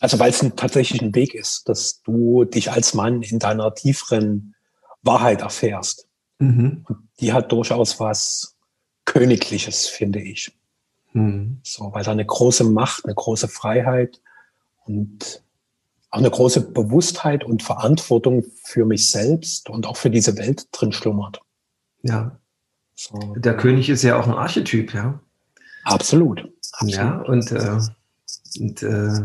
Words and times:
Also 0.00 0.18
weil 0.18 0.30
es 0.30 0.42
ein, 0.42 0.56
tatsächlich 0.56 1.00
ein 1.00 1.14
Weg 1.14 1.34
ist, 1.34 1.68
dass 1.68 2.02
du 2.02 2.44
dich 2.44 2.70
als 2.70 2.94
Mann 2.94 3.22
in 3.22 3.38
deiner 3.38 3.74
tieferen 3.74 4.54
Wahrheit 5.02 5.40
erfährst. 5.40 6.06
Mhm. 6.38 6.84
Und 6.88 7.08
die 7.20 7.32
hat 7.32 7.52
durchaus 7.52 7.98
was 7.98 8.56
Königliches, 9.04 9.86
finde 9.86 10.20
ich. 10.20 10.52
Mhm. 11.12 11.60
So, 11.62 11.92
weil 11.94 12.04
da 12.04 12.12
eine 12.12 12.26
große 12.26 12.64
Macht, 12.64 13.04
eine 13.04 13.14
große 13.14 13.48
Freiheit 13.48 14.20
und 14.84 15.42
auch 16.10 16.18
eine 16.18 16.30
große 16.30 16.72
Bewusstheit 16.72 17.44
und 17.44 17.62
Verantwortung 17.62 18.44
für 18.64 18.84
mich 18.84 19.10
selbst 19.10 19.70
und 19.70 19.86
auch 19.86 19.96
für 19.96 20.10
diese 20.10 20.36
Welt 20.36 20.68
drin 20.72 20.92
schlummert. 20.92 21.40
Ja. 22.02 22.38
So. 22.94 23.34
Der 23.36 23.56
König 23.56 23.88
ist 23.88 24.02
ja 24.02 24.18
auch 24.18 24.26
ein 24.26 24.32
Archetyp, 24.32 24.94
ja. 24.94 25.20
Absolut. 25.84 26.48
Absolut. 26.72 26.94
Ja, 26.94 27.18
und, 27.22 27.52
äh, 27.52 27.80
und 28.58 28.82
äh, 28.82 29.24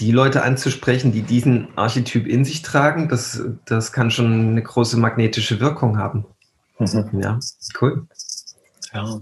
die 0.00 0.12
Leute 0.12 0.42
anzusprechen, 0.42 1.12
die 1.12 1.22
diesen 1.22 1.68
Archetyp 1.76 2.26
in 2.26 2.44
sich 2.44 2.62
tragen, 2.62 3.08
das, 3.08 3.42
das 3.66 3.92
kann 3.92 4.10
schon 4.10 4.50
eine 4.50 4.62
große 4.62 4.96
magnetische 4.96 5.60
Wirkung 5.60 5.98
haben. 5.98 6.24
Mhm. 6.78 7.20
Ja, 7.20 7.38
cool. 7.80 8.06
Ja. 8.94 9.20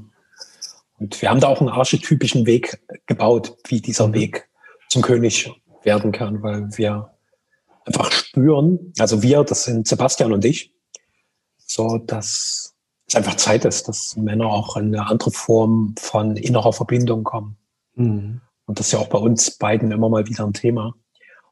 Und 0.99 1.21
wir 1.21 1.31
haben 1.31 1.41
da 1.41 1.49
auch 1.49 1.61
einen 1.61 1.71
archetypischen 1.71 2.47
Weg 2.47 2.81
gebaut, 3.07 3.57
wie 3.67 3.81
dieser 3.81 4.09
mhm. 4.09 4.15
Weg 4.15 4.49
zum 4.89 5.03
König 5.03 5.51
werden 5.83 6.13
kann, 6.13 6.43
weil 6.43 6.69
wir 6.77 7.11
einfach 7.85 8.11
spüren, 8.13 8.93
also 8.99 9.23
wir, 9.23 9.43
das 9.45 9.65
sind 9.65 9.89
Sebastian 9.89 10.33
und 10.33 10.45
ich, 10.45 10.73
so 11.59 11.99
dass 11.99 12.75
es 13.09 13.15
einfach 13.15 13.37
Zeit 13.37 13.65
ist, 13.65 13.89
dass 13.89 14.17
Männer 14.17 14.47
auch 14.47 14.77
in 14.77 14.95
eine 14.95 15.07
andere 15.07 15.31
Form 15.31 15.95
von 15.99 16.37
innerer 16.37 16.73
Verbindung 16.73 17.25
kommen. 17.25 17.57
Mhm. 17.95 18.41
Und 18.69 18.79
das 18.79 18.87
ist 18.87 18.93
ja 18.93 18.99
auch 18.99 19.09
bei 19.09 19.19
uns 19.19 19.51
beiden 19.53 19.91
immer 19.91 20.11
mal 20.11 20.29
wieder 20.29 20.45
ein 20.45 20.53
Thema. 20.53 20.95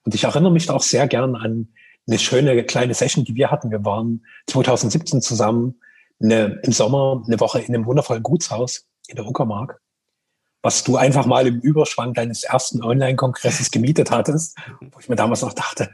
Und 0.04 0.14
ich 0.14 0.24
erinnere 0.24 0.52
mich 0.52 0.66
da 0.66 0.74
auch 0.74 0.82
sehr 0.82 1.08
gern 1.08 1.34
an 1.34 1.72
eine 2.06 2.18
schöne 2.18 2.62
kleine 2.64 2.92
Session, 2.92 3.24
die 3.24 3.34
wir 3.34 3.50
hatten. 3.50 3.70
Wir 3.70 3.84
waren 3.86 4.24
2017 4.48 5.22
zusammen 5.22 5.80
eine, 6.22 6.60
im 6.62 6.72
Sommer 6.72 7.24
eine 7.26 7.40
Woche 7.40 7.60
in 7.60 7.74
einem 7.74 7.86
wundervollen 7.86 8.22
Gutshaus 8.22 8.86
in 9.08 9.16
der 9.16 9.24
Uckermark, 9.24 9.80
was 10.60 10.84
du 10.84 10.98
einfach 10.98 11.24
mal 11.24 11.46
im 11.46 11.58
Überschwang 11.60 12.12
deines 12.12 12.44
ersten 12.44 12.84
Online-Kongresses 12.84 13.70
gemietet 13.70 14.10
hattest, 14.10 14.58
wo 14.80 15.00
ich 15.00 15.08
mir 15.08 15.16
damals 15.16 15.40
noch 15.40 15.54
dachte, 15.54 15.88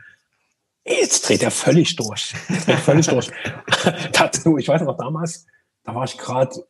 jetzt 0.85 1.29
dreht 1.29 1.45
er 1.45 1.53
völlig 1.53 1.95
durch. 1.95 2.35
Dreht 2.67 2.81
völlig 2.81 3.07
durch. 3.07 3.31
Dazu, 4.13 4.59
ich 4.59 4.67
weiß 4.67 4.83
noch 4.83 4.99
damals, 4.99 5.47
da 5.85 5.95
war 5.95 6.05
ich 6.05 6.19
gerade 6.19 6.67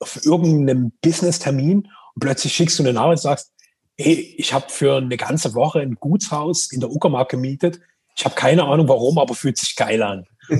auf 0.00 0.22
irgendeinem 0.22 0.92
Business-Termin 1.00 1.88
und 2.14 2.20
plötzlich 2.20 2.52
schickst 2.52 2.78
du 2.78 2.82
eine 2.82 2.92
Nachricht 2.92 3.24
und 3.24 3.30
sagst, 3.30 3.54
hey, 4.00 4.34
ich 4.36 4.52
habe 4.52 4.66
für 4.68 4.96
eine 4.96 5.16
ganze 5.16 5.54
Woche 5.54 5.80
ein 5.80 5.96
Gutshaus 5.96 6.72
in 6.72 6.80
der 6.80 6.90
Uckermark 6.90 7.30
gemietet. 7.30 7.80
Ich 8.16 8.24
habe 8.24 8.34
keine 8.34 8.64
Ahnung 8.64 8.88
warum, 8.88 9.18
aber 9.18 9.34
fühlt 9.34 9.58
sich 9.58 9.76
geil 9.76 10.02
an. 10.02 10.26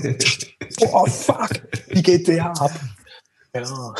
oh 0.79 1.05
fuck, 1.07 1.49
wie 1.89 2.01
geht 2.01 2.27
der 2.27 2.45
ab? 2.45 2.71
Ja. 3.53 3.93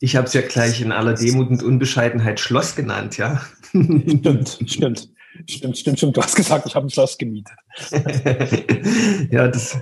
Ich 0.00 0.16
habe 0.16 0.26
es 0.26 0.34
ja 0.34 0.42
gleich 0.42 0.80
in 0.80 0.92
aller 0.92 1.14
Demut 1.14 1.48
und 1.48 1.62
Unbescheidenheit 1.62 2.38
Schloss 2.38 2.76
genannt, 2.76 3.16
ja. 3.16 3.44
Stimmt, 3.70 4.58
stimmt. 4.66 5.08
Stimmt, 5.48 5.78
stimmt, 5.78 5.98
stimmt. 5.98 6.16
Du 6.16 6.22
hast 6.22 6.36
gesagt, 6.36 6.66
ich 6.66 6.76
habe 6.76 6.86
ein 6.86 6.90
Schloss 6.90 7.18
gemietet. 7.18 7.56
ja, 9.30 9.48
das, 9.48 9.78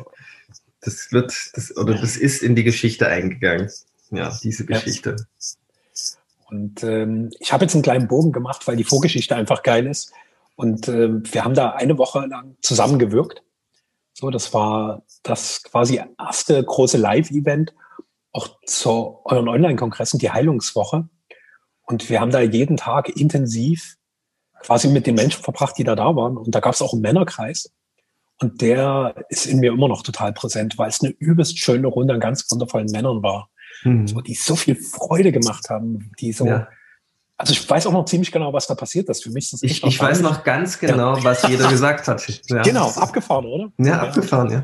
das 0.80 1.12
wird, 1.12 1.34
das, 1.54 1.76
oder 1.76 1.94
das 1.94 2.16
ist 2.16 2.42
in 2.42 2.56
die 2.56 2.64
Geschichte 2.64 3.06
eingegangen. 3.06 3.70
Ja, 4.10 4.34
diese 4.42 4.64
Geschichte. 4.64 5.16
Ja. 5.18 5.61
Und 6.52 6.84
ähm, 6.84 7.30
ich 7.40 7.50
habe 7.50 7.64
jetzt 7.64 7.74
einen 7.74 7.82
kleinen 7.82 8.08
Bogen 8.08 8.30
gemacht, 8.30 8.66
weil 8.68 8.76
die 8.76 8.84
Vorgeschichte 8.84 9.34
einfach 9.34 9.62
geil 9.62 9.86
ist. 9.86 10.12
Und 10.54 10.86
äh, 10.86 11.08
wir 11.10 11.44
haben 11.44 11.54
da 11.54 11.70
eine 11.70 11.96
Woche 11.96 12.26
lang 12.26 12.56
zusammengewirkt. 12.60 13.42
So, 14.12 14.28
das 14.28 14.52
war 14.52 15.02
das 15.22 15.62
quasi 15.62 16.02
erste 16.18 16.62
große 16.62 16.98
Live-Event 16.98 17.74
auch 18.32 18.48
zu 18.66 19.20
euren 19.24 19.48
Online-Kongressen, 19.48 20.18
die 20.18 20.30
Heilungswoche. 20.30 21.08
Und 21.84 22.10
wir 22.10 22.20
haben 22.20 22.30
da 22.30 22.40
jeden 22.40 22.76
Tag 22.76 23.08
intensiv 23.08 23.96
quasi 24.60 24.88
mit 24.88 25.06
den 25.06 25.14
Menschen 25.14 25.42
verbracht, 25.42 25.78
die 25.78 25.84
da 25.84 25.96
da 25.96 26.14
waren. 26.14 26.36
Und 26.36 26.54
da 26.54 26.60
gab 26.60 26.74
es 26.74 26.82
auch 26.82 26.92
einen 26.92 27.02
Männerkreis. 27.02 27.72
Und 28.40 28.60
der 28.60 29.14
ist 29.30 29.46
in 29.46 29.60
mir 29.60 29.72
immer 29.72 29.88
noch 29.88 30.02
total 30.02 30.34
präsent, 30.34 30.76
weil 30.76 30.90
es 30.90 31.02
eine 31.02 31.14
übelst 31.18 31.58
schöne 31.58 31.86
Runde 31.86 32.12
an 32.12 32.20
ganz 32.20 32.50
wundervollen 32.50 32.90
Männern 32.90 33.22
war 33.22 33.48
mhm. 33.84 34.06
so, 34.06 34.20
die 34.20 34.34
so 34.34 34.56
viel 34.56 34.76
Freude 34.76 35.32
gemacht 35.32 35.68
haben, 35.70 36.12
die 36.20 36.32
so. 36.32 36.46
Ja. 36.46 36.68
Also 37.36 37.52
ich 37.52 37.68
weiß 37.68 37.86
auch 37.86 37.92
noch 37.92 38.04
ziemlich 38.04 38.30
genau, 38.30 38.52
was 38.52 38.66
da 38.68 38.74
passiert 38.74 39.08
ist. 39.08 39.24
Für 39.24 39.30
mich 39.30 39.44
ist 39.44 39.54
das 39.54 39.62
Ich, 39.62 39.82
ich 39.82 40.00
weiß 40.00 40.20
noch 40.20 40.44
ganz 40.44 40.78
genau, 40.78 41.16
ja. 41.16 41.24
was 41.24 41.42
jeder 41.48 41.68
gesagt 41.68 42.06
hat. 42.06 42.24
Ja. 42.48 42.62
Genau, 42.62 42.88
abgefahren, 42.90 43.46
oder? 43.46 43.72
Ja, 43.78 44.02
abgefahren, 44.02 44.50
ja. 44.50 44.62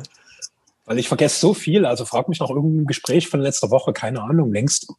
Weil 0.84 0.98
ich 0.98 1.08
vergesse 1.08 1.40
so 1.40 1.54
viel. 1.54 1.84
Also 1.84 2.04
frag 2.04 2.28
mich 2.28 2.38
nach 2.38 2.50
irgendeinem 2.50 2.86
Gespräch 2.86 3.28
von 3.28 3.40
letzter 3.40 3.70
Woche, 3.70 3.92
keine 3.92 4.22
Ahnung, 4.22 4.52
längst 4.52 4.92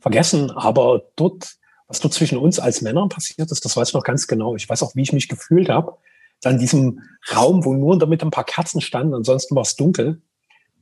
vergessen. 0.00 0.50
Aber 0.50 1.02
dort, 1.14 1.54
was 1.86 2.00
dort 2.00 2.14
zwischen 2.14 2.36
uns 2.36 2.58
als 2.58 2.82
Männern 2.82 3.08
passiert 3.08 3.50
ist, 3.52 3.64
das 3.64 3.76
weiß 3.76 3.88
ich 3.88 3.94
noch 3.94 4.04
ganz 4.04 4.26
genau. 4.26 4.56
Ich 4.56 4.68
weiß 4.68 4.82
auch, 4.82 4.96
wie 4.96 5.02
ich 5.02 5.12
mich 5.12 5.28
gefühlt 5.28 5.68
habe. 5.68 5.96
Dann 6.40 6.54
in 6.54 6.60
diesem 6.60 7.00
Raum, 7.34 7.64
wo 7.64 7.74
nur 7.74 7.96
damit 7.98 8.22
ein 8.22 8.32
paar 8.32 8.44
Kerzen 8.44 8.80
standen, 8.80 9.14
ansonsten 9.14 9.54
war 9.54 9.62
es 9.62 9.76
dunkel. 9.76 10.20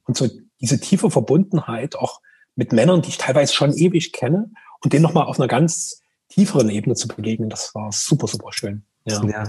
Und 0.07 0.17
so 0.17 0.29
diese 0.61 0.81
tiefe 0.81 1.11
Verbundenheit 1.11 1.95
auch 1.95 2.21
mit 2.61 2.75
Männern, 2.75 3.01
die 3.01 3.09
ich 3.09 3.17
teilweise 3.17 3.55
schon 3.55 3.73
ewig 3.73 4.13
kenne 4.13 4.51
und 4.83 4.93
denen 4.93 5.03
nochmal 5.03 5.25
auf 5.25 5.41
einer 5.41 5.49
ganz 5.49 6.03
tieferen 6.29 6.69
Ebene 6.69 6.95
zu 6.95 7.09
begegnen, 7.09 7.49
das 7.49 7.75
war 7.75 7.91
super, 7.91 8.27
super 8.27 8.53
schön. 8.53 8.83
Ja. 9.07 9.25
ja. 9.25 9.45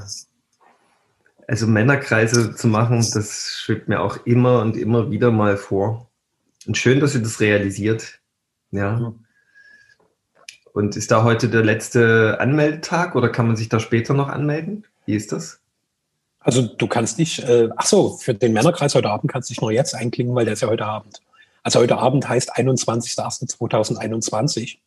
Also 1.45 1.67
Männerkreise 1.67 2.55
zu 2.55 2.67
machen, 2.67 3.05
das 3.13 3.57
schwebt 3.59 3.89
mir 3.89 3.99
auch 3.99 4.25
immer 4.25 4.61
und 4.61 4.77
immer 4.77 5.11
wieder 5.11 5.29
mal 5.29 5.57
vor. 5.57 6.09
Und 6.65 6.77
schön, 6.77 7.01
dass 7.01 7.13
ihr 7.13 7.21
das 7.21 7.41
realisiert. 7.41 8.21
Ja. 8.71 8.97
Mhm. 8.97 9.25
Und 10.71 10.95
ist 10.95 11.11
da 11.11 11.25
heute 11.25 11.49
der 11.49 11.65
letzte 11.65 12.37
Anmeldetag 12.39 13.15
oder 13.15 13.27
kann 13.27 13.45
man 13.45 13.57
sich 13.57 13.67
da 13.67 13.81
später 13.81 14.13
noch 14.13 14.29
anmelden? 14.29 14.87
Wie 15.05 15.15
ist 15.15 15.33
das? 15.33 15.59
Also 16.39 16.61
du 16.61 16.87
kannst 16.87 17.17
dich, 17.17 17.45
äh, 17.45 17.67
ach 17.75 17.85
so, 17.85 18.15
für 18.15 18.33
den 18.33 18.53
Männerkreis 18.53 18.95
heute 18.95 19.09
Abend 19.09 19.29
kannst 19.29 19.49
du 19.49 19.53
dich 19.53 19.59
nur 19.61 19.73
jetzt 19.73 19.93
einklinken, 19.95 20.33
weil 20.33 20.45
der 20.45 20.53
ist 20.53 20.61
ja 20.61 20.69
heute 20.69 20.85
Abend. 20.85 21.21
Also 21.63 21.79
heute 21.79 21.97
Abend 21.97 22.27
heißt 22.27 22.55
21.01.2021. 22.55 24.79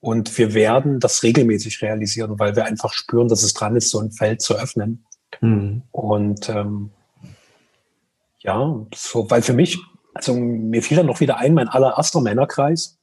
Und 0.00 0.36
wir 0.36 0.54
werden 0.54 0.98
das 0.98 1.22
regelmäßig 1.22 1.80
realisieren, 1.80 2.38
weil 2.38 2.56
wir 2.56 2.64
einfach 2.64 2.92
spüren, 2.92 3.28
dass 3.28 3.44
es 3.44 3.54
dran 3.54 3.76
ist, 3.76 3.90
so 3.90 4.00
ein 4.00 4.10
Feld 4.10 4.42
zu 4.42 4.54
öffnen. 4.54 5.04
Mhm. 5.40 5.82
Und 5.92 6.48
ähm, 6.48 6.90
ja, 8.40 8.84
so, 8.92 9.30
weil 9.30 9.42
für 9.42 9.52
mich, 9.52 9.78
also 10.14 10.34
mir 10.34 10.82
fiel 10.82 10.96
dann 10.96 11.06
noch 11.06 11.20
wieder 11.20 11.38
ein, 11.38 11.54
mein 11.54 11.68
allererster 11.68 12.20
Männerkreis, 12.20 12.98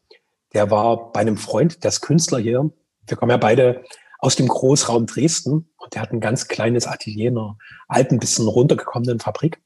der 0.54 0.72
war 0.72 1.14
bei 1.14 1.22
einem 1.22 1.38
Freund, 1.38 1.84
der 1.84 1.90
ist 1.90 2.02
Künstler 2.02 2.40
hier. 2.40 2.70
Wir 3.08 3.18
kommen 3.18 3.32
ja 3.32 3.38
beide 3.38 3.84
aus 4.20 4.36
dem 4.36 4.50
Großraum 4.50 5.06
Dresden 5.06 5.70
und 5.78 5.96
der 5.96 6.02
hat 6.02 6.12
ein 6.12 6.20
ganz 6.20 6.50
kleines 6.50 6.86
Atelier 6.86 7.30
in 7.30 7.38
einer 7.38 7.58
alten, 7.88 8.20
bisschen 8.20 8.48
runtergekommenen 8.48 9.20
Fabrik. 9.20 9.62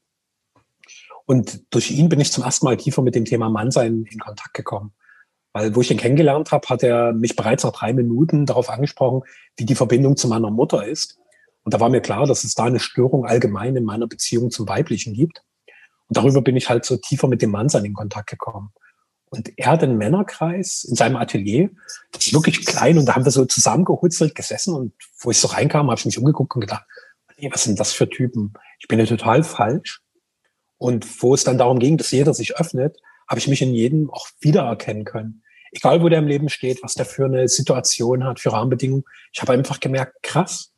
Und 1.26 1.62
durch 1.74 1.90
ihn 1.90 2.08
bin 2.08 2.20
ich 2.20 2.32
zum 2.32 2.44
ersten 2.44 2.66
Mal 2.66 2.76
tiefer 2.76 3.02
mit 3.02 3.14
dem 3.14 3.24
Thema 3.24 3.48
Mannsein 3.48 4.04
in 4.04 4.18
Kontakt 4.18 4.54
gekommen. 4.54 4.92
Weil 5.52 5.74
wo 5.74 5.80
ich 5.80 5.90
ihn 5.90 5.98
kennengelernt 5.98 6.50
habe, 6.50 6.68
hat 6.68 6.82
er 6.82 7.12
mich 7.12 7.36
bereits 7.36 7.64
nach 7.64 7.72
drei 7.72 7.92
Minuten 7.92 8.44
darauf 8.44 8.68
angesprochen, 8.68 9.22
wie 9.56 9.64
die 9.64 9.76
Verbindung 9.76 10.16
zu 10.16 10.28
meiner 10.28 10.50
Mutter 10.50 10.86
ist. 10.86 11.18
Und 11.62 11.72
da 11.72 11.80
war 11.80 11.88
mir 11.88 12.00
klar, 12.00 12.26
dass 12.26 12.44
es 12.44 12.54
da 12.54 12.64
eine 12.64 12.80
Störung 12.80 13.24
allgemein 13.24 13.76
in 13.76 13.84
meiner 13.84 14.06
Beziehung 14.06 14.50
zum 14.50 14.68
Weiblichen 14.68 15.14
gibt. 15.14 15.42
Und 16.08 16.18
darüber 16.18 16.42
bin 16.42 16.56
ich 16.56 16.68
halt 16.68 16.84
so 16.84 16.96
tiefer 16.96 17.28
mit 17.28 17.40
dem 17.40 17.50
Mannsein 17.50 17.84
in 17.84 17.94
Kontakt 17.94 18.28
gekommen. 18.28 18.72
Und 19.30 19.52
er 19.56 19.66
hat 19.66 19.82
einen 19.82 19.96
Männerkreis 19.96 20.84
in 20.84 20.94
seinem 20.94 21.16
Atelier, 21.16 21.70
das 22.12 22.26
ist 22.26 22.34
wirklich 22.34 22.64
klein, 22.66 22.98
und 22.98 23.06
da 23.06 23.16
haben 23.16 23.24
wir 23.24 23.32
so 23.32 23.44
zusammengehutzelt 23.44 24.34
gesessen. 24.34 24.74
Und 24.74 24.92
wo 25.18 25.30
ich 25.30 25.38
so 25.38 25.48
reinkam, 25.48 25.90
habe 25.90 25.98
ich 25.98 26.06
mich 26.06 26.18
umgeguckt 26.18 26.54
und 26.54 26.60
gedacht, 26.60 26.84
was 27.50 27.64
sind 27.64 27.80
das 27.80 27.92
für 27.92 28.08
Typen? 28.08 28.52
Ich 28.78 28.86
bin 28.86 28.98
ja 28.98 29.06
total 29.06 29.42
falsch. 29.42 30.03
Und 30.84 31.22
wo 31.22 31.32
es 31.32 31.44
dann 31.44 31.56
darum 31.56 31.78
ging, 31.78 31.96
dass 31.96 32.10
jeder 32.10 32.34
sich 32.34 32.58
öffnet, 32.58 32.98
habe 33.26 33.38
ich 33.38 33.48
mich 33.48 33.62
in 33.62 33.72
jedem 33.72 34.10
auch 34.10 34.28
wiedererkennen 34.40 35.06
können. 35.06 35.42
Egal, 35.72 36.02
wo 36.02 36.10
der 36.10 36.18
im 36.18 36.26
Leben 36.26 36.50
steht, 36.50 36.82
was 36.82 36.92
der 36.92 37.06
für 37.06 37.24
eine 37.24 37.48
Situation 37.48 38.22
hat, 38.22 38.38
für 38.38 38.52
Rahmenbedingungen. 38.52 39.04
Ich 39.32 39.40
habe 39.40 39.54
einfach 39.54 39.80
gemerkt, 39.80 40.22
krass, 40.22 40.74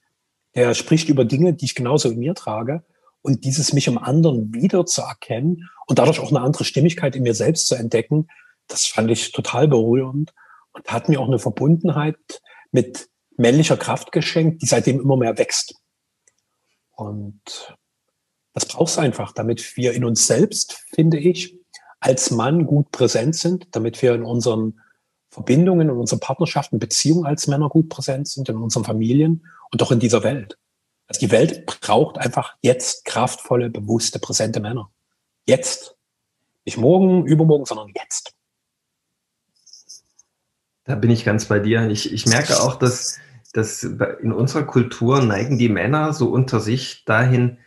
der 0.54 0.74
spricht 0.74 1.08
über 1.08 1.24
Dinge, 1.24 1.54
die 1.54 1.64
ich 1.64 1.74
genauso 1.74 2.08
in 2.08 2.20
mir 2.20 2.36
trage. 2.36 2.84
Und 3.20 3.42
dieses 3.44 3.72
mich 3.72 3.88
im 3.88 3.98
anderen 3.98 4.54
wiederzuerkennen 4.54 5.68
und 5.88 5.98
dadurch 5.98 6.20
auch 6.20 6.30
eine 6.30 6.40
andere 6.40 6.62
Stimmigkeit 6.62 7.16
in 7.16 7.24
mir 7.24 7.34
selbst 7.34 7.66
zu 7.66 7.74
entdecken, 7.74 8.28
das 8.68 8.86
fand 8.86 9.10
ich 9.10 9.32
total 9.32 9.66
berührend 9.66 10.32
und 10.70 10.86
hat 10.86 11.08
mir 11.08 11.18
auch 11.18 11.26
eine 11.26 11.40
Verbundenheit 11.40 12.40
mit 12.70 13.08
männlicher 13.36 13.76
Kraft 13.76 14.12
geschenkt, 14.12 14.62
die 14.62 14.66
seitdem 14.66 15.00
immer 15.00 15.16
mehr 15.16 15.36
wächst. 15.36 15.74
Und 16.92 17.76
das 18.56 18.64
braucht 18.64 18.88
es 18.88 18.96
einfach, 18.96 19.32
damit 19.32 19.76
wir 19.76 19.92
in 19.92 20.02
uns 20.02 20.26
selbst, 20.26 20.82
finde 20.94 21.18
ich, 21.18 21.58
als 22.00 22.30
Mann 22.30 22.64
gut 22.64 22.90
präsent 22.90 23.36
sind, 23.36 23.68
damit 23.72 24.00
wir 24.00 24.14
in 24.14 24.22
unseren 24.22 24.80
Verbindungen, 25.28 25.90
in 25.90 25.96
unseren 25.96 26.20
Partnerschaften, 26.20 26.78
Beziehungen 26.78 27.26
als 27.26 27.48
Männer 27.48 27.68
gut 27.68 27.90
präsent 27.90 28.28
sind, 28.28 28.48
in 28.48 28.56
unseren 28.56 28.84
Familien 28.84 29.46
und 29.70 29.82
auch 29.82 29.92
in 29.92 30.00
dieser 30.00 30.22
Welt. 30.22 30.56
Also 31.06 31.20
die 31.20 31.30
Welt 31.30 31.66
braucht 31.66 32.16
einfach 32.16 32.56
jetzt 32.62 33.04
kraftvolle, 33.04 33.68
bewusste, 33.68 34.18
präsente 34.18 34.60
Männer. 34.60 34.90
Jetzt. 35.44 35.94
Nicht 36.64 36.78
morgen, 36.78 37.26
übermorgen, 37.26 37.66
sondern 37.66 37.92
jetzt. 37.94 38.32
Da 40.84 40.94
bin 40.94 41.10
ich 41.10 41.26
ganz 41.26 41.44
bei 41.44 41.58
dir. 41.58 41.90
Ich, 41.90 42.10
ich 42.10 42.24
merke 42.24 42.58
auch, 42.62 42.76
dass, 42.76 43.18
dass 43.52 43.82
in 43.82 44.32
unserer 44.32 44.64
Kultur 44.64 45.20
neigen 45.20 45.58
die 45.58 45.68
Männer 45.68 46.14
so 46.14 46.30
unter 46.30 46.58
sich 46.60 47.04
dahin, 47.04 47.58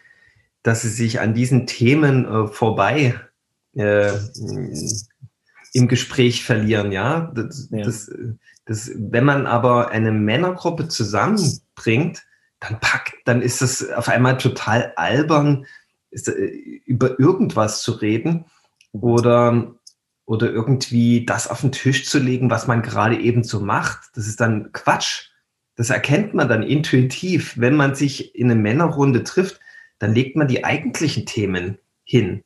dass 0.63 0.81
sie 0.81 0.89
sich 0.89 1.19
an 1.19 1.33
diesen 1.33 1.67
Themen 1.67 2.25
äh, 2.25 2.47
vorbei 2.47 3.15
äh, 3.75 4.11
im 5.73 5.88
Gespräch 5.88 6.44
verlieren. 6.44 6.91
Ja? 6.91 7.31
Das, 7.33 7.69
ja. 7.71 7.83
Das, 7.83 8.11
das, 8.65 8.91
wenn 8.95 9.25
man 9.25 9.47
aber 9.47 9.89
eine 9.89 10.11
Männergruppe 10.11 10.88
zusammenbringt, 10.88 12.23
dann 12.59 12.79
packt, 12.79 13.15
dann 13.25 13.41
ist 13.41 13.61
es 13.61 13.89
auf 13.91 14.09
einmal 14.09 14.38
total 14.38 14.94
albern, 14.95 15.65
ist, 16.11 16.27
äh, 16.27 16.33
über 16.85 17.19
irgendwas 17.19 17.81
zu 17.81 17.94
reden 17.94 18.45
oder, 18.91 19.75
oder 20.25 20.51
irgendwie 20.51 21.25
das 21.25 21.47
auf 21.47 21.61
den 21.61 21.71
Tisch 21.71 22.06
zu 22.06 22.19
legen, 22.19 22.50
was 22.50 22.67
man 22.67 22.81
gerade 22.81 23.17
eben 23.17 23.44
so 23.44 23.59
macht. 23.61 24.09
Das 24.15 24.27
ist 24.27 24.41
dann 24.41 24.71
Quatsch. 24.73 25.29
Das 25.75 25.89
erkennt 25.89 26.33
man 26.33 26.50
dann 26.50 26.63
intuitiv. 26.63 27.57
Wenn 27.57 27.75
man 27.75 27.95
sich 27.95 28.35
in 28.35 28.51
eine 28.51 28.59
Männerrunde 28.59 29.23
trifft, 29.23 29.61
dann 29.99 30.13
legt 30.13 30.35
man 30.35 30.47
die 30.47 30.63
eigentlichen 30.63 31.25
Themen 31.25 31.77
hin 32.03 32.43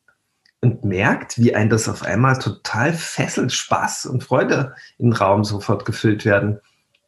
und 0.61 0.83
merkt, 0.83 1.37
wie 1.39 1.53
ein 1.55 1.69
das 1.69 1.89
auf 1.89 2.03
einmal 2.03 2.39
total 2.39 2.93
fesselt, 2.93 3.51
Spaß 3.51 4.05
und 4.07 4.23
Freude 4.23 4.75
den 4.97 5.13
Raum 5.13 5.43
sofort 5.43 5.85
gefüllt 5.85 6.25
werden. 6.25 6.59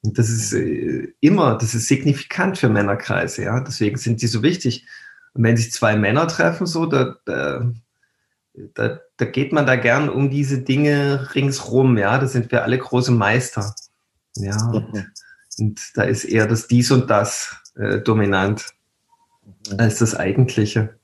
Und 0.03 0.19
das 0.19 0.30
ist 0.30 0.53
äh, 0.53 1.13
immer, 1.19 1.57
das 1.57 1.74
ist 1.74 1.88
signifikant 1.88 2.57
für 2.57 2.69
Männerkreise, 2.69 3.44
ja. 3.44 3.59
Deswegen 3.62 3.97
sind 3.97 4.21
die 4.21 4.27
so 4.27 4.44
wichtig. 4.44 4.86
Und 5.33 5.44
wenn 5.44 5.57
sich 5.57 5.71
zwei 5.71 5.95
Männer 5.95 6.27
treffen, 6.27 6.68
so, 6.68 6.86
da, 6.86 7.15
da, 7.25 7.71
da, 8.74 9.00
da 9.18 9.25
geht 9.25 9.51
man 9.51 9.65
da 9.65 9.75
gern 9.77 10.09
um 10.09 10.30
diese 10.30 10.62
Dinge 10.62 11.30
ringsrum, 11.33 11.97
ja. 11.97 12.19
Da 12.19 12.27
sind 12.27 12.51
wir 12.51 12.63
alle 12.63 12.77
große 12.77 13.12
Meister. 13.12 13.74
Ja. 14.36 14.57
Und, 14.68 14.94
mhm. 14.94 15.06
und 15.57 15.81
da 15.95 16.03
ist 16.03 16.25
eher 16.25 16.45
das 16.45 16.68
Dies 16.68 16.92
und 16.92 17.09
Das 17.09 17.56
äh, 17.75 18.00
dominant. 18.00 18.65
Als 19.77 20.00
das 20.00 20.15
Eigentliche. 20.15 20.95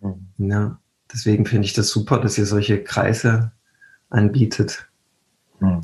Mhm. 0.00 0.26
Ja. 0.38 0.80
Deswegen 1.12 1.44
finde 1.46 1.66
ich 1.66 1.72
das 1.72 1.88
super, 1.88 2.18
dass 2.20 2.38
ihr 2.38 2.46
solche 2.46 2.82
Kreise 2.82 3.52
anbietet. 4.10 4.88
Mhm. 5.58 5.82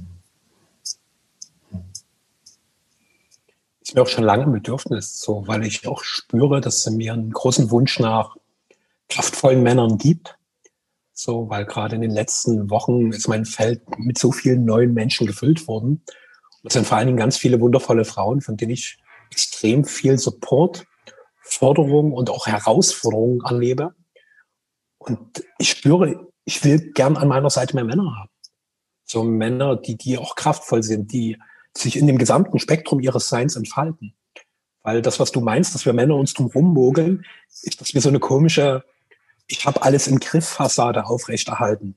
ist 3.86 3.94
mir 3.94 4.02
auch 4.02 4.08
schon 4.08 4.24
lange 4.24 4.42
ein 4.42 4.52
Bedürfnis, 4.52 5.20
so, 5.20 5.46
weil 5.46 5.64
ich 5.64 5.86
auch 5.86 6.02
spüre, 6.02 6.60
dass 6.60 6.78
es 6.78 6.92
mir 6.92 7.12
einen 7.12 7.30
großen 7.30 7.70
Wunsch 7.70 8.00
nach 8.00 8.36
kraftvollen 9.08 9.62
Männern 9.62 9.96
gibt. 9.96 10.36
So, 11.12 11.48
weil 11.48 11.64
gerade 11.66 11.94
in 11.94 12.02
den 12.02 12.10
letzten 12.10 12.68
Wochen 12.68 13.12
ist 13.12 13.28
mein 13.28 13.44
Feld 13.44 13.82
mit 13.98 14.18
so 14.18 14.32
vielen 14.32 14.64
neuen 14.64 14.92
Menschen 14.92 15.26
gefüllt 15.26 15.68
worden. 15.68 16.02
Und 16.02 16.64
das 16.64 16.72
sind 16.72 16.86
vor 16.86 16.98
allen 16.98 17.06
Dingen 17.06 17.18
ganz 17.18 17.36
viele 17.36 17.60
wundervolle 17.60 18.04
Frauen, 18.04 18.40
von 18.40 18.56
denen 18.56 18.72
ich 18.72 18.98
extrem 19.30 19.84
viel 19.84 20.18
Support, 20.18 20.84
Forderung 21.56 22.12
und 22.12 22.30
auch 22.30 22.46
Herausforderungen 22.46 23.40
erlebe. 23.44 23.94
Und 24.98 25.44
ich 25.58 25.70
spüre, 25.70 26.28
ich 26.44 26.64
will 26.64 26.92
gern 26.92 27.16
an 27.16 27.28
meiner 27.28 27.50
Seite 27.50 27.74
mehr 27.74 27.84
Männer 27.84 28.14
haben. 28.16 28.30
So 29.04 29.22
Männer, 29.22 29.76
die, 29.76 29.96
die 29.96 30.18
auch 30.18 30.34
kraftvoll 30.34 30.82
sind, 30.82 31.12
die 31.12 31.38
sich 31.76 31.96
in 31.96 32.06
dem 32.06 32.18
gesamten 32.18 32.58
Spektrum 32.58 33.00
ihres 33.00 33.28
Seins 33.28 33.56
entfalten. 33.56 34.14
Weil 34.82 35.02
das, 35.02 35.18
was 35.18 35.32
du 35.32 35.40
meinst, 35.40 35.74
dass 35.74 35.86
wir 35.86 35.92
Männer 35.92 36.16
uns 36.16 36.34
drum 36.34 36.46
rummogeln, 36.46 37.24
ist, 37.62 37.80
dass 37.80 37.94
wir 37.94 38.00
so 38.00 38.08
eine 38.08 38.20
komische, 38.20 38.84
ich 39.46 39.64
habe 39.66 39.82
alles 39.82 40.06
im 40.06 40.20
Griff 40.20 40.46
Fassade 40.46 41.06
aufrechterhalten. 41.06 41.96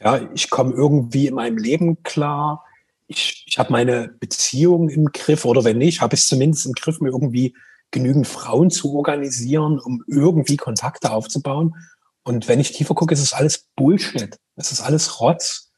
Ja, 0.00 0.30
ich 0.34 0.50
komme 0.50 0.74
irgendwie 0.74 1.26
in 1.26 1.34
meinem 1.34 1.58
Leben 1.58 2.02
klar. 2.02 2.64
Ich, 3.08 3.44
ich 3.46 3.58
habe 3.58 3.72
meine 3.72 4.08
Beziehung 4.20 4.88
im 4.88 5.06
Griff 5.06 5.44
oder 5.44 5.64
wenn 5.64 5.78
nicht, 5.78 6.00
habe 6.00 6.14
ich 6.14 6.20
es 6.20 6.28
zumindest 6.28 6.66
im 6.66 6.72
Griff, 6.72 7.00
mir 7.00 7.10
irgendwie 7.10 7.54
genügend 7.90 8.26
Frauen 8.26 8.70
zu 8.70 8.94
organisieren, 8.94 9.78
um 9.78 10.04
irgendwie 10.06 10.56
Kontakte 10.56 11.10
aufzubauen. 11.10 11.74
Und 12.22 12.48
wenn 12.48 12.60
ich 12.60 12.72
tiefer 12.72 12.94
gucke, 12.94 13.14
ist 13.14 13.22
es 13.22 13.32
alles 13.32 13.66
Bullshit. 13.76 14.38
Es 14.56 14.72
ist 14.72 14.80
alles 14.80 15.20
Rotz, 15.20 15.70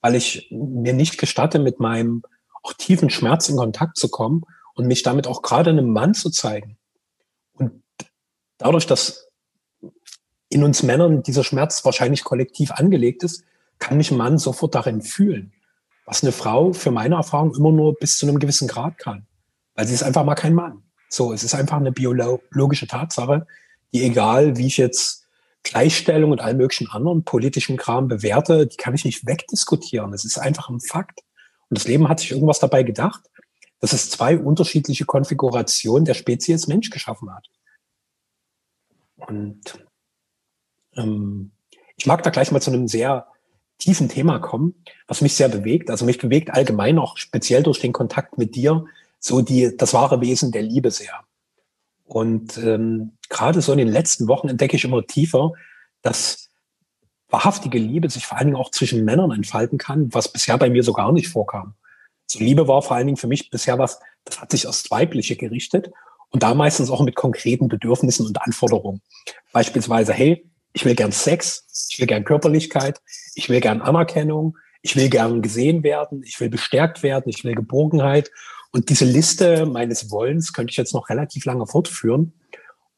weil 0.00 0.14
ich 0.14 0.48
mir 0.50 0.92
nicht 0.92 1.18
gestatte, 1.18 1.58
mit 1.58 1.80
meinem 1.80 2.22
auch 2.62 2.72
tiefen 2.74 3.10
Schmerz 3.10 3.48
in 3.48 3.56
Kontakt 3.56 3.96
zu 3.96 4.08
kommen 4.08 4.42
und 4.74 4.86
mich 4.86 5.02
damit 5.02 5.26
auch 5.26 5.42
gerade 5.42 5.70
einem 5.70 5.92
Mann 5.92 6.14
zu 6.14 6.30
zeigen. 6.30 6.76
Und 7.54 7.82
dadurch, 8.58 8.86
dass 8.86 9.28
in 10.48 10.62
uns 10.62 10.82
Männern 10.82 11.22
dieser 11.22 11.44
Schmerz 11.44 11.84
wahrscheinlich 11.84 12.24
kollektiv 12.24 12.72
angelegt 12.72 13.24
ist, 13.24 13.42
kann 13.78 13.96
mich 13.96 14.10
ein 14.10 14.16
Mann 14.16 14.38
sofort 14.38 14.74
darin 14.74 15.02
fühlen. 15.02 15.52
Was 16.04 16.22
eine 16.22 16.32
Frau 16.32 16.72
für 16.72 16.90
meine 16.90 17.16
Erfahrung 17.16 17.54
immer 17.54 17.72
nur 17.72 17.94
bis 17.94 18.16
zu 18.18 18.26
einem 18.26 18.38
gewissen 18.38 18.68
Grad 18.68 18.98
kann. 18.98 19.26
Weil 19.74 19.86
sie 19.86 19.94
ist 19.94 20.04
einfach 20.04 20.24
mal 20.24 20.36
kein 20.36 20.54
Mann. 20.54 20.85
So, 21.08 21.32
es 21.32 21.44
ist 21.44 21.54
einfach 21.54 21.76
eine 21.76 21.92
biologische 21.92 22.86
Tatsache, 22.86 23.46
die 23.92 24.04
egal, 24.04 24.56
wie 24.56 24.66
ich 24.66 24.76
jetzt 24.76 25.26
Gleichstellung 25.62 26.30
und 26.30 26.40
allen 26.40 26.58
möglichen 26.58 26.90
anderen 26.90 27.24
politischen 27.24 27.76
Kram 27.76 28.08
bewerte, 28.08 28.66
die 28.66 28.76
kann 28.76 28.94
ich 28.94 29.04
nicht 29.04 29.26
wegdiskutieren. 29.26 30.12
Es 30.12 30.24
ist 30.24 30.38
einfach 30.38 30.68
ein 30.68 30.80
Fakt. 30.80 31.20
Und 31.68 31.78
das 31.78 31.88
Leben 31.88 32.08
hat 32.08 32.20
sich 32.20 32.30
irgendwas 32.30 32.60
dabei 32.60 32.84
gedacht, 32.84 33.22
dass 33.80 33.92
es 33.92 34.10
zwei 34.10 34.38
unterschiedliche 34.38 35.04
Konfigurationen 35.04 36.04
der 36.04 36.14
Spezies 36.14 36.68
Mensch 36.68 36.90
geschaffen 36.90 37.34
hat. 37.34 37.48
Und 39.16 39.86
ähm, 40.96 41.50
ich 41.96 42.06
mag 42.06 42.22
da 42.22 42.30
gleich 42.30 42.52
mal 42.52 42.60
zu 42.60 42.70
einem 42.70 42.86
sehr 42.86 43.26
tiefen 43.78 44.08
Thema 44.08 44.38
kommen, 44.38 44.74
was 45.06 45.20
mich 45.20 45.34
sehr 45.34 45.48
bewegt. 45.48 45.90
Also 45.90 46.04
mich 46.04 46.18
bewegt 46.18 46.50
allgemein 46.50 46.98
auch 46.98 47.16
speziell 47.16 47.62
durch 47.62 47.80
den 47.80 47.92
Kontakt 47.92 48.38
mit 48.38 48.54
dir 48.54 48.86
so 49.26 49.40
die, 49.40 49.76
das 49.76 49.92
wahre 49.92 50.20
Wesen 50.20 50.52
der 50.52 50.62
Liebe 50.62 50.90
sehr. 50.90 51.24
Und 52.04 52.56
ähm, 52.58 53.16
gerade 53.28 53.60
so 53.60 53.72
in 53.72 53.78
den 53.78 53.88
letzten 53.88 54.28
Wochen 54.28 54.48
entdecke 54.48 54.76
ich 54.76 54.84
immer 54.84 55.04
tiefer, 55.04 55.52
dass 56.02 56.48
wahrhaftige 57.28 57.78
Liebe 57.78 58.08
sich 58.08 58.24
vor 58.24 58.38
allen 58.38 58.48
Dingen 58.48 58.56
auch 58.56 58.70
zwischen 58.70 59.04
Männern 59.04 59.32
entfalten 59.32 59.78
kann, 59.78 60.14
was 60.14 60.30
bisher 60.30 60.56
bei 60.58 60.70
mir 60.70 60.84
so 60.84 60.92
gar 60.92 61.10
nicht 61.10 61.26
vorkam. 61.26 61.74
So 62.26 62.38
Liebe 62.38 62.68
war 62.68 62.82
vor 62.82 62.96
allen 62.96 63.08
Dingen 63.08 63.16
für 63.16 63.26
mich 63.26 63.50
bisher 63.50 63.80
was, 63.80 63.98
das 64.24 64.40
hat 64.40 64.52
sich 64.52 64.68
aufs 64.68 64.88
Weibliche 64.92 65.34
gerichtet 65.34 65.90
und 66.30 66.44
da 66.44 66.54
meistens 66.54 66.88
auch 66.88 67.02
mit 67.02 67.16
konkreten 67.16 67.66
Bedürfnissen 67.66 68.26
und 68.26 68.40
Anforderungen. 68.40 69.00
Beispielsweise, 69.52 70.12
hey, 70.12 70.48
ich 70.72 70.84
will 70.84 70.94
gern 70.94 71.10
Sex, 71.10 71.66
ich 71.90 71.98
will 71.98 72.06
gern 72.06 72.24
Körperlichkeit, 72.24 73.00
ich 73.34 73.48
will 73.48 73.60
gern 73.60 73.80
Anerkennung, 73.80 74.56
ich 74.82 74.94
will 74.94 75.08
gern 75.08 75.42
gesehen 75.42 75.82
werden, 75.82 76.22
ich 76.22 76.38
will 76.38 76.48
bestärkt 76.48 77.02
werden, 77.02 77.28
ich 77.28 77.42
will 77.42 77.56
Geborgenheit. 77.56 78.30
Und 78.76 78.90
diese 78.90 79.06
Liste 79.06 79.64
meines 79.64 80.10
Wollens 80.10 80.52
könnte 80.52 80.70
ich 80.70 80.76
jetzt 80.76 80.92
noch 80.92 81.08
relativ 81.08 81.46
lange 81.46 81.66
fortführen. 81.66 82.34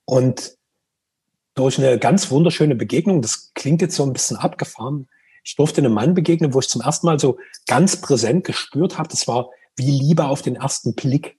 Und 0.06 0.56
durch 1.54 1.78
eine 1.78 2.00
ganz 2.00 2.32
wunderschöne 2.32 2.74
Begegnung. 2.74 3.22
Das 3.22 3.52
klingt 3.54 3.80
jetzt 3.80 3.94
so 3.94 4.02
ein 4.02 4.12
bisschen 4.12 4.36
abgefahren. 4.36 5.06
Ich 5.44 5.54
durfte 5.54 5.80
einem 5.80 5.92
Mann 5.92 6.14
begegnen, 6.14 6.52
wo 6.52 6.58
ich 6.58 6.68
zum 6.68 6.80
ersten 6.80 7.06
Mal 7.06 7.20
so 7.20 7.38
ganz 7.68 8.00
präsent 8.00 8.42
gespürt 8.42 8.98
habe, 8.98 9.08
das 9.08 9.28
war 9.28 9.50
wie 9.76 9.88
Liebe 9.88 10.24
auf 10.24 10.42
den 10.42 10.56
ersten 10.56 10.96
Blick. 10.96 11.36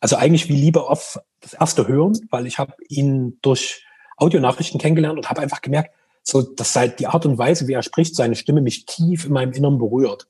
Also 0.00 0.16
eigentlich 0.16 0.50
wie 0.50 0.56
Liebe 0.56 0.82
auf 0.82 1.18
das 1.40 1.54
erste 1.54 1.88
Hören, 1.88 2.12
weil 2.28 2.46
ich 2.46 2.58
habe 2.58 2.74
ihn 2.90 3.38
durch 3.40 3.86
Audionachrichten 4.18 4.78
kennengelernt 4.78 5.16
und 5.16 5.30
habe 5.30 5.40
einfach 5.40 5.62
gemerkt, 5.62 5.94
so 6.22 6.42
dass 6.42 6.74
seit 6.74 7.00
die 7.00 7.06
Art 7.06 7.24
und 7.24 7.38
Weise, 7.38 7.68
wie 7.68 7.72
er 7.72 7.82
spricht, 7.82 8.16
seine 8.16 8.36
Stimme 8.36 8.60
mich 8.60 8.84
tief 8.84 9.24
in 9.24 9.32
meinem 9.32 9.52
Innern 9.52 9.78
berührt. 9.78 10.28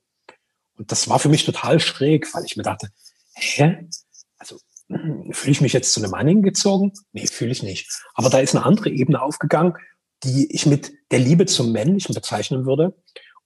Und 0.77 0.93
das 0.93 1.09
war 1.09 1.19
für 1.19 1.27
mich 1.27 1.43
total 1.43 1.81
schräg, 1.81 2.33
weil 2.33 2.45
ich 2.45 2.55
mir 2.55 2.63
dachte, 2.63 2.89
hä? 3.37 3.87
Also 4.37 4.57
Fühle 5.31 5.51
ich 5.51 5.61
mich 5.61 5.73
jetzt 5.73 5.91
zu 5.93 6.01
einem 6.01 6.11
Mann 6.11 6.27
hingezogen? 6.27 6.93
Nee, 7.11 7.27
fühle 7.27 7.51
ich 7.51 7.63
nicht. 7.63 7.89
Aber 8.13 8.29
da 8.29 8.39
ist 8.39 8.55
eine 8.55 8.65
andere 8.65 8.89
Ebene 8.89 9.21
aufgegangen, 9.21 9.73
die 10.23 10.53
ich 10.53 10.65
mit 10.65 10.93
der 11.11 11.19
Liebe 11.19 11.45
zum 11.45 11.71
Männlichen 11.71 12.15
bezeichnen 12.15 12.65
würde. 12.65 12.95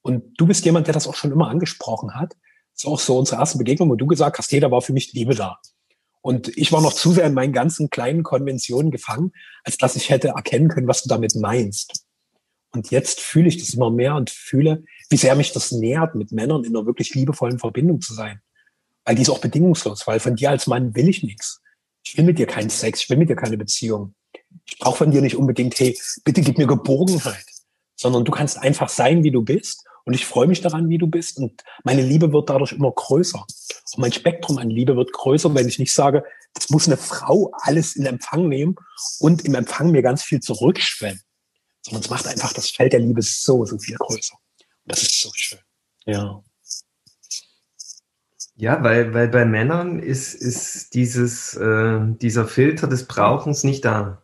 Und 0.01 0.23
du 0.37 0.47
bist 0.47 0.65
jemand, 0.65 0.87
der 0.87 0.93
das 0.93 1.07
auch 1.07 1.15
schon 1.15 1.31
immer 1.31 1.49
angesprochen 1.49 2.15
hat. 2.15 2.33
Das 2.73 2.83
ist 2.83 2.85
auch 2.85 2.99
so 2.99 3.17
unsere 3.17 3.39
erste 3.39 3.57
Begegnung, 3.57 3.89
wo 3.89 3.95
du 3.95 4.07
gesagt 4.07 4.37
hast, 4.37 4.51
da 4.51 4.71
war 4.71 4.81
für 4.81 4.93
mich 4.93 5.13
Liebe 5.13 5.35
da. 5.35 5.59
Und 6.21 6.55
ich 6.55 6.71
war 6.71 6.81
noch 6.81 6.93
zu 6.93 7.11
sehr 7.11 7.25
in 7.25 7.33
meinen 7.33 7.53
ganzen 7.53 7.89
kleinen 7.89 8.23
Konventionen 8.23 8.91
gefangen, 8.91 9.31
als 9.63 9.77
dass 9.77 9.95
ich 9.95 10.09
hätte 10.09 10.29
erkennen 10.29 10.69
können, 10.69 10.87
was 10.87 11.01
du 11.01 11.09
damit 11.09 11.35
meinst. 11.35 12.05
Und 12.73 12.91
jetzt 12.91 13.19
fühle 13.19 13.49
ich 13.49 13.57
das 13.57 13.73
immer 13.73 13.89
mehr 13.89 14.15
und 14.15 14.29
fühle, 14.29 14.83
wie 15.09 15.17
sehr 15.17 15.35
mich 15.35 15.51
das 15.51 15.71
nährt, 15.71 16.15
mit 16.15 16.31
Männern 16.31 16.63
in 16.63 16.75
einer 16.75 16.85
wirklich 16.85 17.13
liebevollen 17.15 17.59
Verbindung 17.59 18.01
zu 18.01 18.13
sein. 18.13 18.41
Weil 19.05 19.15
die 19.15 19.23
ist 19.23 19.29
auch 19.29 19.39
bedingungslos, 19.39 20.05
weil 20.07 20.19
von 20.19 20.35
dir 20.35 20.51
als 20.51 20.67
Mann 20.67 20.95
will 20.95 21.09
ich 21.09 21.23
nichts. 21.23 21.61
Ich 22.03 22.17
will 22.17 22.25
mit 22.25 22.39
dir 22.39 22.47
keinen 22.47 22.69
Sex, 22.69 23.01
ich 23.01 23.09
will 23.09 23.17
mit 23.17 23.29
dir 23.29 23.35
keine 23.35 23.57
Beziehung. 23.57 24.15
Ich 24.65 24.79
brauche 24.79 24.97
von 24.97 25.11
dir 25.11 25.21
nicht 25.21 25.35
unbedingt, 25.35 25.79
hey, 25.79 25.97
bitte 26.23 26.41
gib 26.41 26.57
mir 26.57 26.67
Geborgenheit, 26.67 27.45
sondern 27.95 28.25
du 28.25 28.31
kannst 28.31 28.57
einfach 28.57 28.89
sein, 28.89 29.23
wie 29.23 29.31
du 29.31 29.41
bist. 29.41 29.85
Und 30.03 30.15
ich 30.15 30.25
freue 30.25 30.47
mich 30.47 30.61
daran, 30.61 30.89
wie 30.89 30.97
du 30.97 31.07
bist. 31.07 31.37
Und 31.37 31.63
meine 31.83 32.01
Liebe 32.01 32.33
wird 32.33 32.49
dadurch 32.49 32.71
immer 32.71 32.91
größer. 32.91 33.39
Und 33.39 34.01
mein 34.01 34.11
Spektrum 34.11 34.57
an 34.57 34.69
Liebe 34.69 34.95
wird 34.95 35.13
größer, 35.13 35.53
wenn 35.53 35.67
ich 35.67 35.77
nicht 35.77 35.93
sage, 35.93 36.23
das 36.53 36.69
muss 36.69 36.87
eine 36.87 36.97
Frau 36.97 37.51
alles 37.61 37.95
in 37.95 38.05
Empfang 38.05 38.49
nehmen 38.49 38.75
und 39.19 39.45
im 39.45 39.53
Empfang 39.55 39.91
mir 39.91 40.01
ganz 40.01 40.23
viel 40.23 40.39
zurückschwemmen. 40.39 41.21
Sondern 41.83 42.03
es 42.03 42.09
macht 42.09 42.27
einfach 42.27 42.53
das 42.53 42.69
Feld 42.69 42.93
der 42.93 42.99
Liebe 42.99 43.21
so, 43.21 43.65
so 43.65 43.77
viel 43.77 43.95
größer. 43.95 44.33
Und 44.33 44.91
das 44.91 45.03
ist 45.03 45.21
so 45.21 45.29
schön. 45.33 45.59
Ja. 46.05 46.43
Ja, 48.61 48.83
weil, 48.83 49.11
weil 49.15 49.27
bei 49.27 49.43
Männern 49.43 49.97
ist, 49.97 50.35
ist 50.35 50.93
dieses, 50.93 51.55
äh, 51.55 51.99
dieser 52.21 52.45
Filter 52.45 52.85
des 52.85 53.07
Brauchens 53.07 53.63
nicht 53.63 53.83
da. 53.83 54.21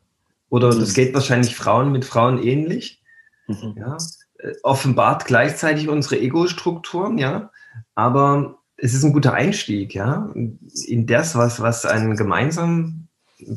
Oder 0.50 0.76
mhm. 0.76 0.80
das 0.80 0.94
geht 0.94 1.16
wahrscheinlich 1.16 1.56
Frauen 1.56 1.92
mit 1.92 2.06
Frauen 2.06 2.38
ähnlich. 2.44 3.02
Mhm. 3.48 3.74
Ja, 3.76 3.98
äh, 4.38 4.54
offenbart 4.62 5.26
gleichzeitig 5.26 5.90
unsere 5.90 6.20
Ego-Strukturen, 6.20 7.18
ja. 7.18 7.50
Aber 7.96 8.60
es 8.78 8.94
ist 8.94 9.04
ein 9.04 9.12
guter 9.12 9.34
Einstieg, 9.34 9.96
ja, 9.96 10.32
in 10.36 11.08
das, 11.08 11.36
was, 11.36 11.60
was 11.60 11.88
eine 11.88 12.16
gemeinsame 12.16 12.94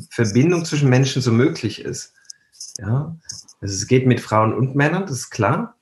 Verbindung 0.09 0.65
zwischen 0.65 0.89
Menschen 0.89 1.21
so 1.21 1.31
möglich 1.31 1.85
ist. 1.85 2.15
Ja, 2.79 3.15
also 3.61 3.75
es 3.75 3.85
geht 3.85 4.07
mit 4.07 4.19
Frauen 4.19 4.51
und 4.51 4.75
Männern, 4.75 5.03
das 5.03 5.19
ist 5.19 5.29
klar. 5.29 5.75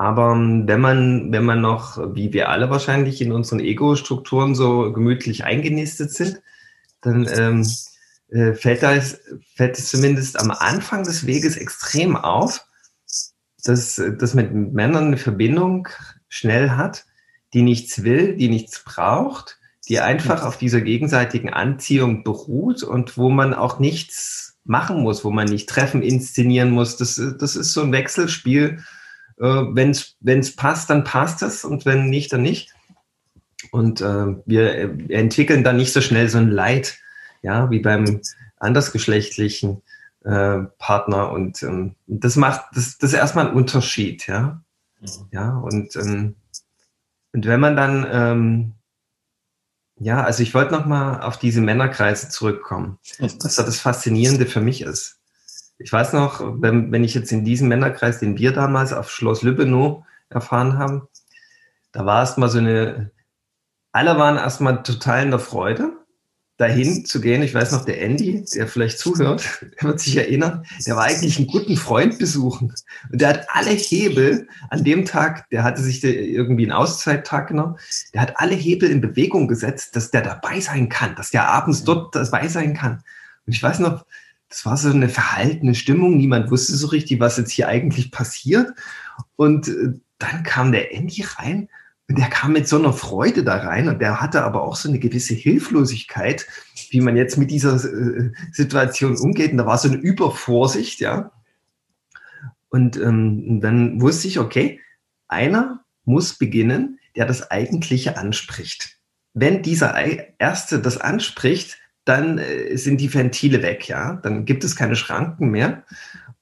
Aber 0.00 0.30
wenn 0.34 0.80
man, 0.80 1.30
wenn 1.30 1.44
man 1.44 1.60
noch, 1.60 1.98
wie 2.14 2.32
wir 2.32 2.48
alle 2.48 2.70
wahrscheinlich 2.70 3.20
in 3.20 3.32
unseren 3.32 3.60
Ego-Strukturen 3.60 4.54
so 4.54 4.94
gemütlich 4.94 5.44
eingenistet 5.44 6.10
sind, 6.10 6.40
dann 7.02 7.28
ähm, 7.30 7.66
äh, 8.30 8.54
fällt, 8.54 8.82
da, 8.82 8.98
fällt 9.56 9.78
es 9.78 9.90
zumindest 9.90 10.40
am 10.40 10.52
Anfang 10.52 11.04
des 11.04 11.26
Weges 11.26 11.58
extrem 11.58 12.16
auf, 12.16 12.64
dass, 13.62 14.00
dass 14.18 14.32
mit 14.32 14.54
Männern 14.54 15.08
eine 15.08 15.18
Verbindung 15.18 15.86
schnell 16.30 16.70
hat, 16.70 17.04
die 17.52 17.60
nichts 17.60 18.02
will, 18.02 18.36
die 18.36 18.48
nichts 18.48 18.82
braucht, 18.82 19.58
die 19.86 20.00
einfach 20.00 20.46
auf 20.46 20.56
dieser 20.56 20.80
gegenseitigen 20.80 21.50
Anziehung 21.50 22.24
beruht 22.24 22.82
und 22.82 23.18
wo 23.18 23.28
man 23.28 23.52
auch 23.52 23.78
nichts 23.78 24.56
machen 24.64 25.02
muss, 25.02 25.26
wo 25.26 25.30
man 25.30 25.46
nicht 25.46 25.68
Treffen 25.68 26.00
inszenieren 26.00 26.70
muss. 26.70 26.96
Das, 26.96 27.20
das 27.38 27.54
ist 27.54 27.74
so 27.74 27.82
ein 27.82 27.92
Wechselspiel. 27.92 28.82
Äh, 29.40 29.44
wenn 29.44 29.90
es 29.90 30.56
passt, 30.56 30.90
dann 30.90 31.04
passt 31.04 31.42
es 31.42 31.64
und 31.64 31.86
wenn 31.86 32.08
nicht, 32.08 32.32
dann 32.32 32.42
nicht. 32.42 32.74
Und 33.70 34.00
äh, 34.00 34.36
wir 34.46 35.10
entwickeln 35.10 35.64
dann 35.64 35.76
nicht 35.76 35.92
so 35.92 36.00
schnell 36.00 36.28
so 36.28 36.38
ein 36.38 36.50
Leid, 36.50 36.98
ja, 37.42 37.70
wie 37.70 37.80
beim 37.80 38.20
andersgeschlechtlichen 38.56 39.82
äh, 40.24 40.58
Partner. 40.78 41.30
Und 41.32 41.62
ähm, 41.62 41.94
das 42.06 42.36
macht, 42.36 42.64
das, 42.74 42.98
das 42.98 43.12
ist 43.12 43.18
erstmal 43.18 43.48
ein 43.48 43.54
Unterschied, 43.54 44.26
ja. 44.26 44.62
Mhm. 45.00 45.08
Ja, 45.32 45.56
und 45.56 45.96
ähm, 45.96 46.36
und 47.32 47.46
wenn 47.46 47.60
man 47.60 47.76
dann, 47.76 48.06
ähm, 48.10 48.72
ja, 49.98 50.22
also 50.22 50.42
ich 50.42 50.54
wollte 50.54 50.72
nochmal 50.72 51.22
auf 51.22 51.38
diese 51.38 51.60
Männerkreise 51.60 52.28
zurückkommen, 52.28 52.98
was 53.18 53.56
da 53.56 53.62
das 53.62 53.80
Faszinierende 53.80 54.46
für 54.46 54.60
mich 54.60 54.82
ist. 54.82 55.19
Ich 55.82 55.92
weiß 55.92 56.12
noch, 56.12 56.40
wenn, 56.60 56.92
wenn 56.92 57.04
ich 57.04 57.14
jetzt 57.14 57.32
in 57.32 57.44
diesem 57.44 57.68
Männerkreis, 57.68 58.18
den 58.18 58.36
wir 58.36 58.52
damals 58.52 58.92
auf 58.92 59.10
Schloss 59.10 59.42
Lübbenow 59.42 60.04
erfahren 60.28 60.76
haben, 60.76 61.08
da 61.92 62.04
war 62.04 62.20
erstmal 62.20 62.50
so 62.50 62.58
eine, 62.58 63.10
alle 63.90 64.18
waren 64.18 64.36
erstmal 64.36 64.82
total 64.82 65.24
in 65.24 65.30
der 65.30 65.40
Freude 65.40 65.92
dahin 66.58 67.06
zu 67.06 67.22
gehen. 67.22 67.42
Ich 67.42 67.54
weiß 67.54 67.72
noch, 67.72 67.86
der 67.86 68.02
Andy, 68.02 68.44
der 68.54 68.68
vielleicht 68.68 68.98
zuhört, 68.98 69.66
der 69.80 69.88
wird 69.88 70.00
sich 70.00 70.18
erinnern, 70.18 70.66
der 70.86 70.96
war 70.96 71.04
eigentlich 71.04 71.38
einen 71.38 71.46
guten 71.46 71.78
Freund 71.78 72.18
besuchen. 72.18 72.74
Und 73.10 73.20
der 73.20 73.30
hat 73.30 73.46
alle 73.48 73.70
Hebel 73.70 74.46
an 74.68 74.84
dem 74.84 75.06
Tag, 75.06 75.48
der 75.48 75.64
hatte 75.64 75.80
sich 75.80 76.04
irgendwie 76.04 76.64
einen 76.64 76.72
Auszeittag 76.72 77.48
genommen, 77.48 77.78
der 78.12 78.20
hat 78.20 78.34
alle 78.36 78.54
Hebel 78.54 78.90
in 78.90 79.00
Bewegung 79.00 79.48
gesetzt, 79.48 79.96
dass 79.96 80.10
der 80.10 80.20
dabei 80.20 80.60
sein 80.60 80.90
kann, 80.90 81.14
dass 81.14 81.30
der 81.30 81.48
abends 81.48 81.84
dort 81.84 82.14
dabei 82.14 82.48
sein 82.48 82.74
kann. 82.74 83.02
Und 83.46 83.54
ich 83.54 83.62
weiß 83.62 83.78
noch, 83.78 84.04
das 84.50 84.66
war 84.66 84.76
so 84.76 84.90
eine 84.90 85.08
verhaltene 85.08 85.74
Stimmung. 85.74 86.16
Niemand 86.16 86.50
wusste 86.50 86.74
so 86.74 86.88
richtig, 86.88 87.20
was 87.20 87.38
jetzt 87.38 87.52
hier 87.52 87.68
eigentlich 87.68 88.10
passiert. 88.10 88.70
Und 89.36 89.68
äh, 89.68 89.94
dann 90.18 90.42
kam 90.42 90.72
der 90.72 90.92
Andy 90.92 91.22
rein 91.22 91.68
und 92.08 92.18
der 92.18 92.28
kam 92.28 92.52
mit 92.52 92.66
so 92.66 92.76
einer 92.76 92.92
Freude 92.92 93.44
da 93.44 93.56
rein 93.58 93.88
und 93.88 94.00
der 94.00 94.20
hatte 94.20 94.42
aber 94.42 94.64
auch 94.64 94.74
so 94.74 94.88
eine 94.88 94.98
gewisse 94.98 95.34
Hilflosigkeit, 95.34 96.46
wie 96.90 97.00
man 97.00 97.16
jetzt 97.16 97.38
mit 97.38 97.52
dieser 97.52 97.76
äh, 97.76 98.32
Situation 98.50 99.16
umgeht. 99.16 99.52
Und 99.52 99.58
da 99.58 99.66
war 99.66 99.78
so 99.78 99.88
eine 99.88 99.98
Übervorsicht, 99.98 101.00
ja. 101.00 101.30
Und 102.68 102.96
ähm, 102.96 103.60
dann 103.60 104.00
wusste 104.00 104.26
ich, 104.26 104.40
okay, 104.40 104.80
einer 105.28 105.84
muss 106.04 106.34
beginnen, 106.34 106.98
der 107.14 107.26
das 107.26 107.52
Eigentliche 107.52 108.18
anspricht. 108.18 108.98
Wenn 109.32 109.62
dieser 109.62 109.94
Erste 110.38 110.80
das 110.80 110.98
anspricht, 110.98 111.78
dann 112.10 112.38
äh, 112.38 112.76
sind 112.76 113.00
die 113.00 113.12
Ventile 113.12 113.62
weg, 113.62 113.88
ja. 113.88 114.14
Dann 114.14 114.44
gibt 114.44 114.64
es 114.64 114.74
keine 114.74 114.96
Schranken 114.96 115.50
mehr. 115.50 115.84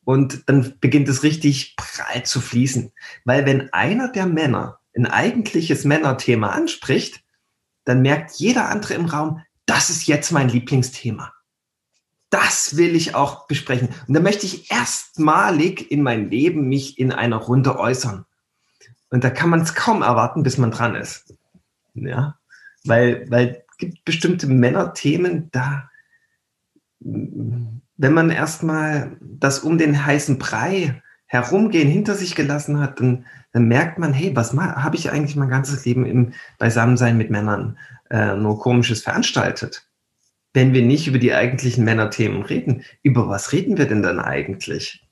Und 0.05 0.49
dann 0.49 0.75
beginnt 0.81 1.09
es 1.09 1.23
richtig 1.23 1.77
prall 1.77 2.23
zu 2.25 2.41
fließen. 2.41 2.91
Weil 3.25 3.45
wenn 3.45 3.71
einer 3.75 4.11
der 4.11 4.27
Männer 4.27 4.81
ein 4.97 5.07
eigentliches 5.07 5.85
Männerthema 5.85 6.49
anspricht, 6.49 7.23
dann 7.85 8.01
merkt 8.01 8.33
jeder 8.37 8.71
andere 8.71 8.95
im 8.95 9.05
Raum, 9.05 9.43
das 9.67 9.91
ist 9.91 10.07
jetzt 10.07 10.33
mein 10.33 10.49
Lieblingsthema. 10.49 11.35
Das 12.31 12.77
will 12.79 12.97
ich 12.97 13.15
auch 13.15 13.47
besprechen. 13.47 13.89
Und 14.07 14.15
da 14.15 14.21
möchte 14.21 14.47
ich 14.47 14.71
erstmalig 14.71 15.91
in 15.91 16.03
mein 16.03 16.31
Leben 16.31 16.69
mich 16.69 16.99
in 16.99 17.13
einer 17.13 17.37
Runde 17.37 17.79
äußern. 17.79 18.25
Und 19.11 19.25
da 19.25 19.31
kann 19.31 19.51
man 19.51 19.61
es 19.61 19.75
kaum 19.75 20.01
erwarten, 20.01 20.43
bis 20.43 20.57
man 20.57 20.71
dran 20.71 20.95
ist. 20.95 21.35
Ja, 21.95 22.39
weil, 22.85 23.31
weil 23.31 23.65
gibt 23.79 24.05
bestimmte 24.05 24.47
Männerthemen, 24.47 25.51
da, 25.53 25.91
wenn 27.01 28.13
man 28.13 28.31
erstmal 28.31 29.17
das 29.21 29.61
um 29.61 29.79
den 29.79 30.05
heißen 30.05 30.39
Brei 30.39 31.03
herumgehen 31.27 31.89
hinter 31.89 32.15
sich 32.15 32.35
gelassen 32.35 32.81
hat, 32.81 33.01
dann, 33.01 33.27
dann 33.53 33.69
merkt 33.69 33.99
man, 33.99 34.13
hey, 34.13 34.35
was 34.35 34.55
habe 34.55 34.97
ich 34.97 35.11
eigentlich 35.11 35.37
mein 35.37 35.51
ganzes 35.51 35.85
Leben 35.85 36.07
im 36.07 36.33
Beisammensein 36.59 37.17
mit 37.17 37.31
Männern 37.31 37.79
äh, 38.11 38.35
nur 38.35 38.59
komisches 38.59 39.03
veranstaltet? 39.03 39.87
Wenn 40.55 40.73
wir 40.73 40.83
nicht 40.83 41.07
über 41.07 41.19
die 41.19 41.35
eigentlichen 41.35 41.85
Männerthemen 41.85 42.43
reden, 42.43 42.83
über 43.03 43.29
was 43.29 43.53
reden 43.53 43.77
wir 43.77 43.87
denn 43.87 44.03
dann 44.03 44.19
eigentlich? 44.19 45.07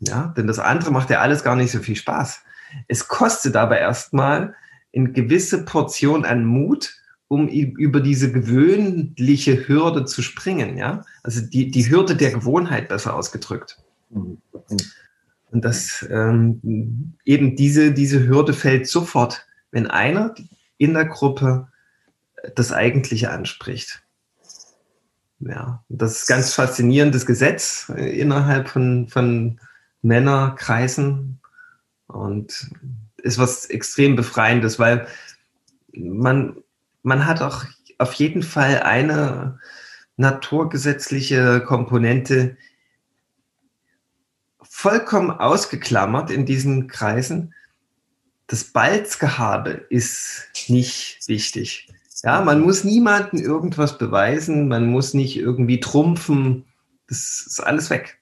Ja, 0.00 0.34
denn 0.36 0.46
das 0.46 0.58
andere 0.58 0.90
macht 0.90 1.10
ja 1.10 1.20
alles 1.20 1.44
gar 1.44 1.56
nicht 1.56 1.70
so 1.70 1.78
viel 1.78 1.96
Spaß. 1.96 2.42
Es 2.88 3.06
kostet 3.06 3.56
aber 3.56 3.78
erstmal 3.78 4.54
eine 4.94 5.12
gewisse 5.12 5.64
Portion 5.64 6.24
an 6.24 6.44
Mut, 6.44 6.99
um 7.30 7.46
über 7.46 8.00
diese 8.00 8.32
gewöhnliche 8.32 9.68
Hürde 9.68 10.04
zu 10.04 10.20
springen, 10.20 10.76
ja? 10.76 11.04
Also 11.22 11.40
die, 11.40 11.70
die 11.70 11.88
Hürde 11.88 12.16
der 12.16 12.32
Gewohnheit 12.32 12.88
besser 12.88 13.14
ausgedrückt. 13.14 13.78
Mhm. 14.10 14.38
Und 15.52 15.64
das 15.64 16.04
ähm, 16.10 17.14
eben 17.24 17.54
diese, 17.54 17.92
diese 17.92 18.26
Hürde 18.26 18.52
fällt 18.52 18.88
sofort, 18.88 19.46
wenn 19.70 19.86
einer 19.86 20.34
in 20.76 20.92
der 20.92 21.04
Gruppe 21.04 21.68
das 22.56 22.72
Eigentliche 22.72 23.30
anspricht. 23.30 24.02
Ja, 25.38 25.84
das 25.88 26.22
ist 26.22 26.26
ganz 26.26 26.52
faszinierendes 26.52 27.26
Gesetz 27.26 27.92
innerhalb 27.96 28.68
von, 28.68 29.06
von 29.06 29.60
Männerkreisen 30.02 31.38
und 32.08 32.72
ist 33.18 33.38
was 33.38 33.66
extrem 33.66 34.16
Befreiendes, 34.16 34.80
weil 34.80 35.06
man, 35.92 36.56
man 37.02 37.26
hat 37.26 37.42
auch 37.42 37.64
auf 37.98 38.14
jeden 38.14 38.42
Fall 38.42 38.82
eine 38.82 39.58
naturgesetzliche 40.16 41.60
Komponente, 41.60 42.56
vollkommen 44.62 45.30
ausgeklammert 45.30 46.30
in 46.30 46.46
diesen 46.46 46.88
Kreisen. 46.88 47.54
Das 48.46 48.64
Balzgehabe 48.64 49.86
ist 49.90 50.48
nicht 50.68 51.20
wichtig. 51.26 51.88
Ja, 52.22 52.42
man 52.42 52.60
muss 52.60 52.84
niemanden 52.84 53.38
irgendwas 53.38 53.98
beweisen, 53.98 54.68
man 54.68 54.86
muss 54.86 55.14
nicht 55.14 55.36
irgendwie 55.36 55.80
trumpfen. 55.80 56.64
Das 57.08 57.44
ist 57.46 57.60
alles 57.60 57.90
weg. 57.90 58.20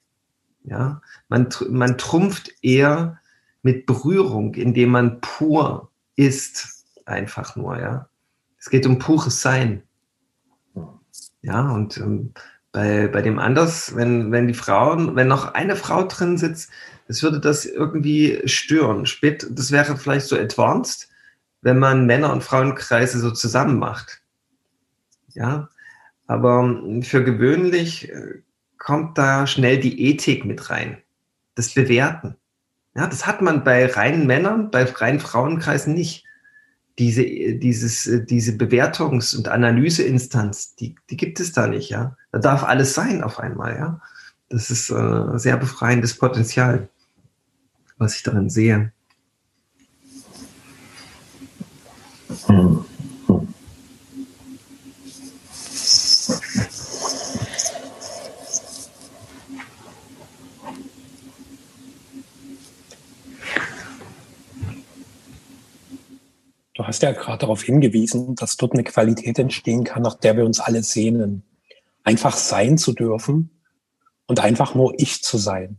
Ja, 0.63 1.01
man, 1.27 1.49
man 1.69 1.97
trumpft 1.97 2.53
eher 2.61 3.19
mit 3.61 3.85
Berührung, 3.85 4.55
indem 4.55 4.89
man 4.89 5.21
pur 5.21 5.91
ist. 6.15 6.85
Einfach 7.05 7.55
nur, 7.55 7.79
ja. 7.79 8.08
Es 8.69 8.71
geht 8.71 8.85
um 8.85 8.99
pures 8.99 9.41
Sein. 9.41 9.81
Ja, 11.41 11.71
und 11.71 11.97
ähm, 11.97 12.35
bei, 12.71 13.07
bei 13.07 13.23
dem 13.23 13.39
anders, 13.39 13.95
wenn, 13.95 14.31
wenn 14.31 14.45
die 14.45 14.53
Frauen, 14.53 15.15
wenn 15.15 15.27
noch 15.27 15.55
eine 15.55 15.75
Frau 15.75 16.03
drin 16.03 16.37
sitzt, 16.37 16.69
das 17.07 17.23
würde 17.23 17.39
das 17.39 17.65
irgendwie 17.65 18.39
stören. 18.45 19.07
Spät, 19.07 19.47
das 19.49 19.71
wäre 19.71 19.97
vielleicht 19.97 20.27
so 20.27 20.37
advanced, 20.37 21.09
wenn 21.63 21.79
man 21.79 22.05
Männer- 22.05 22.31
und 22.31 22.43
Frauenkreise 22.43 23.17
so 23.19 23.31
zusammen 23.31 23.79
macht. 23.79 24.21
Ja, 25.29 25.69
aber 26.27 26.79
für 27.01 27.23
gewöhnlich 27.23 28.11
äh, 28.11 28.43
kommt 28.77 29.17
da 29.17 29.47
schnell 29.47 29.79
die 29.79 30.11
Ethik 30.11 30.45
mit 30.45 30.69
rein. 30.69 31.01
Das 31.55 31.73
Bewerten. 31.73 32.35
Ja, 32.93 33.07
das 33.07 33.25
hat 33.25 33.41
man 33.41 33.63
bei 33.63 33.87
reinen 33.87 34.27
Männern, 34.27 34.69
bei 34.69 34.83
reinen 34.83 35.19
Frauenkreisen 35.19 35.95
nicht. 35.95 36.28
Diese, 36.99 37.23
dieses, 37.23 38.09
diese 38.25 38.51
Bewertungs- 38.51 39.35
und 39.35 39.47
Analyseinstanz, 39.47 40.75
die, 40.75 40.95
die 41.09 41.17
gibt 41.17 41.39
es 41.39 41.53
da 41.53 41.65
nicht, 41.65 41.89
ja. 41.89 42.17
Da 42.31 42.39
darf 42.39 42.63
alles 42.63 42.93
sein 42.93 43.23
auf 43.23 43.39
einmal, 43.39 43.75
ja. 43.75 44.01
Das 44.49 44.69
ist 44.69 44.89
äh, 44.89 45.37
sehr 45.37 45.57
befreiendes 45.57 46.15
Potenzial, 46.15 46.89
was 47.97 48.15
ich 48.15 48.23
darin 48.23 48.49
sehe. 48.49 48.91
Hast 66.99 67.03
ja 67.03 67.11
gerade 67.13 67.39
darauf 67.39 67.63
hingewiesen, 67.63 68.35
dass 68.35 68.57
dort 68.57 68.73
eine 68.73 68.83
Qualität 68.83 69.39
entstehen 69.39 69.85
kann, 69.85 70.03
nach 70.03 70.15
der 70.15 70.35
wir 70.35 70.45
uns 70.45 70.59
alle 70.59 70.83
sehnen. 70.83 71.43
Einfach 72.03 72.35
sein 72.35 72.77
zu 72.77 72.91
dürfen 72.91 73.51
und 74.27 74.41
einfach 74.41 74.75
nur 74.75 74.93
ich 74.97 75.23
zu 75.23 75.37
sein. 75.37 75.77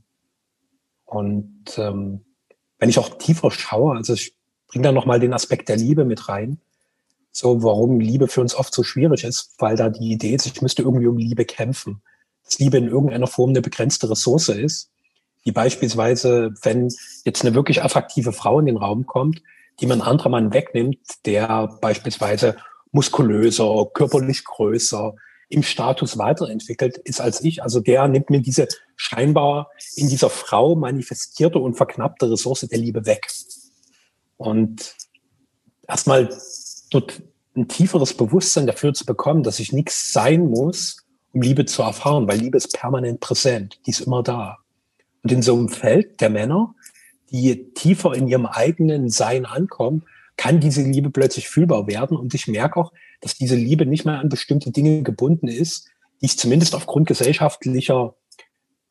Und 1.04 1.76
ähm, 1.76 2.24
wenn 2.78 2.88
ich 2.88 2.98
auch 2.98 3.18
tiefer 3.18 3.50
schaue, 3.50 3.96
also 3.96 4.14
ich 4.14 4.34
bringe 4.68 4.84
da 4.84 4.92
nochmal 4.92 5.20
den 5.20 5.34
Aspekt 5.34 5.68
der 5.68 5.76
Liebe 5.76 6.06
mit 6.06 6.28
rein, 6.28 6.58
so 7.32 7.62
warum 7.62 8.00
Liebe 8.00 8.26
für 8.26 8.40
uns 8.40 8.54
oft 8.54 8.72
so 8.72 8.82
schwierig 8.82 9.24
ist, 9.24 9.54
weil 9.58 9.76
da 9.76 9.90
die 9.90 10.12
Idee 10.12 10.34
ist, 10.34 10.46
ich 10.46 10.62
müsste 10.62 10.82
irgendwie 10.82 11.06
um 11.06 11.18
Liebe 11.18 11.44
kämpfen. 11.44 12.00
Dass 12.44 12.58
Liebe 12.58 12.78
in 12.78 12.88
irgendeiner 12.88 13.26
Form 13.26 13.50
eine 13.50 13.60
begrenzte 13.60 14.08
Ressource 14.08 14.48
ist, 14.48 14.90
die 15.44 15.52
beispielsweise, 15.52 16.54
wenn 16.62 16.88
jetzt 17.24 17.44
eine 17.44 17.54
wirklich 17.54 17.82
attraktive 17.82 18.32
Frau 18.32 18.58
in 18.58 18.66
den 18.66 18.78
Raum 18.78 19.06
kommt, 19.06 19.42
die 19.80 19.87
man 19.87 20.00
anderer 20.00 20.28
Mann 20.28 20.52
wegnimmt, 20.52 20.99
der 21.26 21.68
beispielsweise 21.80 22.56
muskulöser, 22.92 23.87
körperlich 23.92 24.44
größer, 24.44 25.14
im 25.50 25.64
Status 25.64 26.16
weiterentwickelt 26.16 26.96
ist 26.99 27.20
als 27.20 27.42
ich. 27.42 27.62
Also 27.62 27.80
der 27.80 28.06
nimmt 28.08 28.30
mir 28.30 28.40
diese 28.40 28.68
scheinbar 28.94 29.70
in 29.96 30.08
dieser 30.08 30.30
Frau 30.30 30.76
manifestierte 30.76 31.58
und 31.58 31.75
verknappte 31.75 32.30
Ressource 32.30 32.60
der 32.60 32.78
Liebe 32.78 33.04
weg. 33.04 33.26
Und 34.37 34.96
erstmal 35.88 36.32
dort 36.90 37.20
ein 37.56 37.66
tieferes 37.66 38.14
Bewusstsein 38.14 38.68
dafür 38.68 38.94
zu 38.94 39.04
bekommen, 39.04 39.42
dass 39.42 39.58
ich 39.58 39.72
nichts 39.72 40.12
sein 40.12 40.46
muss, 40.46 41.04
um 41.32 41.42
Liebe 41.42 41.64
zu 41.64 41.82
erfahren, 41.82 42.28
weil 42.28 42.38
Liebe 42.38 42.56
ist 42.56 42.72
permanent 42.72 43.18
präsent, 43.18 43.80
die 43.87 43.90
ist 43.90 44.00
immer 44.00 44.22
da. 44.22 44.58
Und 45.22 45.32
in 45.32 45.42
so 45.42 45.54
einem 45.54 45.68
Feld 45.68 46.20
der 46.20 46.30
Männer 46.30 46.75
die 47.30 47.72
tiefer 47.75 48.14
in 48.14 48.28
ihrem 48.28 48.46
eigenen 48.46 49.08
Sein 49.08 49.46
ankommen, 49.46 50.04
kann 50.37 50.60
diese 50.60 50.82
Liebe 50.82 51.10
plötzlich 51.10 51.49
fühlbar 51.49 51.87
werden. 51.87 52.16
Und 52.16 52.34
ich 52.34 52.46
merke 52.46 52.80
auch, 52.80 52.92
dass 53.20 53.37
diese 53.37 53.56
Liebe 53.56 53.87
nicht 53.87 54.04
mehr 54.04 54.18
an 54.18 54.28
bestimmte 54.28 54.70
Dinge 54.70 55.02
gebunden 55.02 55.49
ist, 55.49 55.88
die 56.20 56.26
ich 56.26 56.38
zumindest 56.38 56.75
aufgrund 56.75 57.06
gesellschaftlicher, 57.08 58.14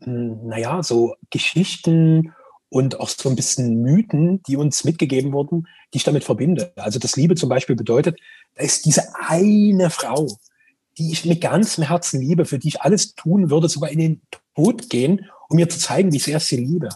hm, 0.02 0.48
naja, 0.48 0.84
so 0.84 1.16
Geschichten 1.30 2.34
und 2.70 3.00
auch 3.00 3.10
so 3.10 3.30
ein 3.30 3.36
bisschen 3.36 3.82
Mythen, 3.82 4.44
die 4.44 4.58
uns 4.58 4.84
mitgegeben 4.84 5.34
wurden, 5.34 5.68
die 5.94 5.98
ich 5.98 6.04
damit 6.04 6.24
verbinde. 6.24 6.72
Also 6.76 7.00
das 7.00 7.16
Liebe 7.16 7.36
zum 7.36 7.50
Beispiel 7.50 7.76
bedeutet, 7.76 8.20
da 8.56 8.64
ist 8.64 8.86
diese 8.86 9.04
eine 9.28 9.90
Frau, 9.90 10.28
die 10.98 11.12
ich 11.12 11.26
mit 11.26 11.42
ganzem 11.42 11.84
Herzen 11.84 12.22
liebe, 12.22 12.46
für 12.46 12.60
die 12.60 12.68
ich 12.68 12.82
alles 12.82 13.16
tun 13.16 13.50
würde, 13.50 13.70
sogar 13.70 13.90
in 13.90 14.00
den 14.00 14.22
Tod 14.56 14.90
gehen, 14.90 15.26
um 15.48 15.56
mir 15.56 15.70
zu 15.70 15.80
zeigen, 15.80 16.14
wie 16.14 16.20
sehr 16.20 16.38
ich 16.38 16.44
sie 16.44 16.58
liebe. 16.58 16.90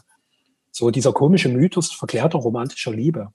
So 0.74 0.90
dieser 0.90 1.14
komische 1.14 1.50
Mythos 1.50 1.92
verklärter 1.92 2.40
romantischer 2.40 2.92
Liebe. 2.92 3.32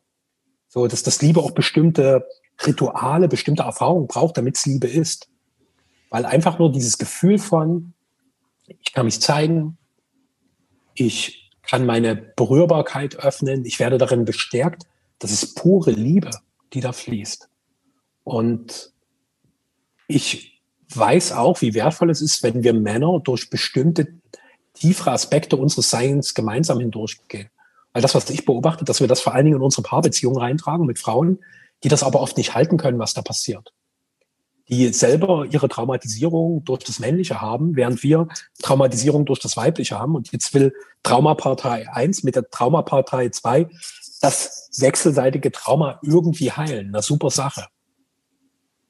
So, 0.66 0.88
dass 0.88 1.04
das 1.04 1.23
Liebe 1.23 1.40
auch 1.40 1.52
bestimmte 1.52 2.26
Rituale, 2.66 3.28
bestimmte 3.28 3.62
Erfahrungen 3.62 4.09
braucht, 4.09 4.37
damit 4.37 4.57
es 4.57 4.66
Liebe 4.66 4.88
ist. 4.88 5.30
Weil 6.11 6.27
einfach 6.27 6.59
nur 6.59 6.72
dieses 6.72 6.98
Gefühl 6.98 7.38
von, 7.38 7.94
ich 8.66 8.92
kann 8.92 9.07
mich 9.07 9.20
zeigen, 9.20 9.79
ich 10.94 11.53
kann 11.62 11.87
meine 11.87 12.16
Berührbarkeit 12.16 13.16
öffnen, 13.16 13.64
ich 13.64 13.79
werde 13.79 13.98
darin 13.98 14.24
bestärkt, 14.24 14.83
das 15.20 15.31
ist 15.31 15.55
pure 15.55 15.92
Liebe, 15.92 16.31
die 16.72 16.81
da 16.81 16.92
fließt. 16.92 17.48
Und 18.24 18.92
ich 20.09 20.61
weiß 20.92 21.33
auch, 21.33 21.61
wie 21.61 21.74
wertvoll 21.74 22.11
es 22.11 22.20
ist, 22.20 22.42
wenn 22.42 22.64
wir 22.64 22.74
Männer 22.74 23.20
durch 23.20 23.48
bestimmte 23.48 24.09
tiefere 24.78 25.12
Aspekte 25.12 25.56
unseres 25.56 25.90
Seins 25.90 26.34
gemeinsam 26.34 26.80
hindurchgehen. 26.80 27.50
Weil 27.92 28.02
das, 28.02 28.14
was 28.14 28.30
ich 28.30 28.44
beobachte, 28.44 28.84
dass 28.84 29.00
wir 29.00 29.08
das 29.08 29.20
vor 29.20 29.34
allen 29.34 29.44
Dingen 29.44 29.56
in 29.56 29.62
unsere 29.62 29.82
Paarbeziehungen 29.82 30.38
reintragen 30.38 30.86
mit 30.86 30.98
Frauen, 30.98 31.38
die 31.82 31.88
das 31.88 32.02
aber 32.02 32.20
oft 32.20 32.36
nicht 32.36 32.54
halten 32.54 32.76
können, 32.76 32.98
was 32.98 33.14
da 33.14 33.22
passiert. 33.22 33.72
Die 34.68 34.92
selber 34.92 35.46
ihre 35.50 35.68
Traumatisierung 35.68 36.64
durch 36.64 36.84
das 36.84 36.98
Männliche 36.98 37.40
haben, 37.40 37.74
während 37.74 38.02
wir 38.02 38.28
Traumatisierung 38.62 39.24
durch 39.24 39.40
das 39.40 39.56
Weibliche 39.56 39.98
haben. 39.98 40.14
Und 40.14 40.30
jetzt 40.32 40.52
will 40.52 40.74
Traumapartei 41.02 41.88
1 41.90 42.22
mit 42.22 42.36
der 42.36 42.48
Traumapartei 42.50 43.30
2 43.30 43.68
das 44.20 44.70
wechselseitige 44.76 45.50
Trauma 45.50 45.98
irgendwie 46.02 46.52
heilen. 46.52 46.88
Eine 46.88 47.02
super 47.02 47.30
Sache. 47.30 47.66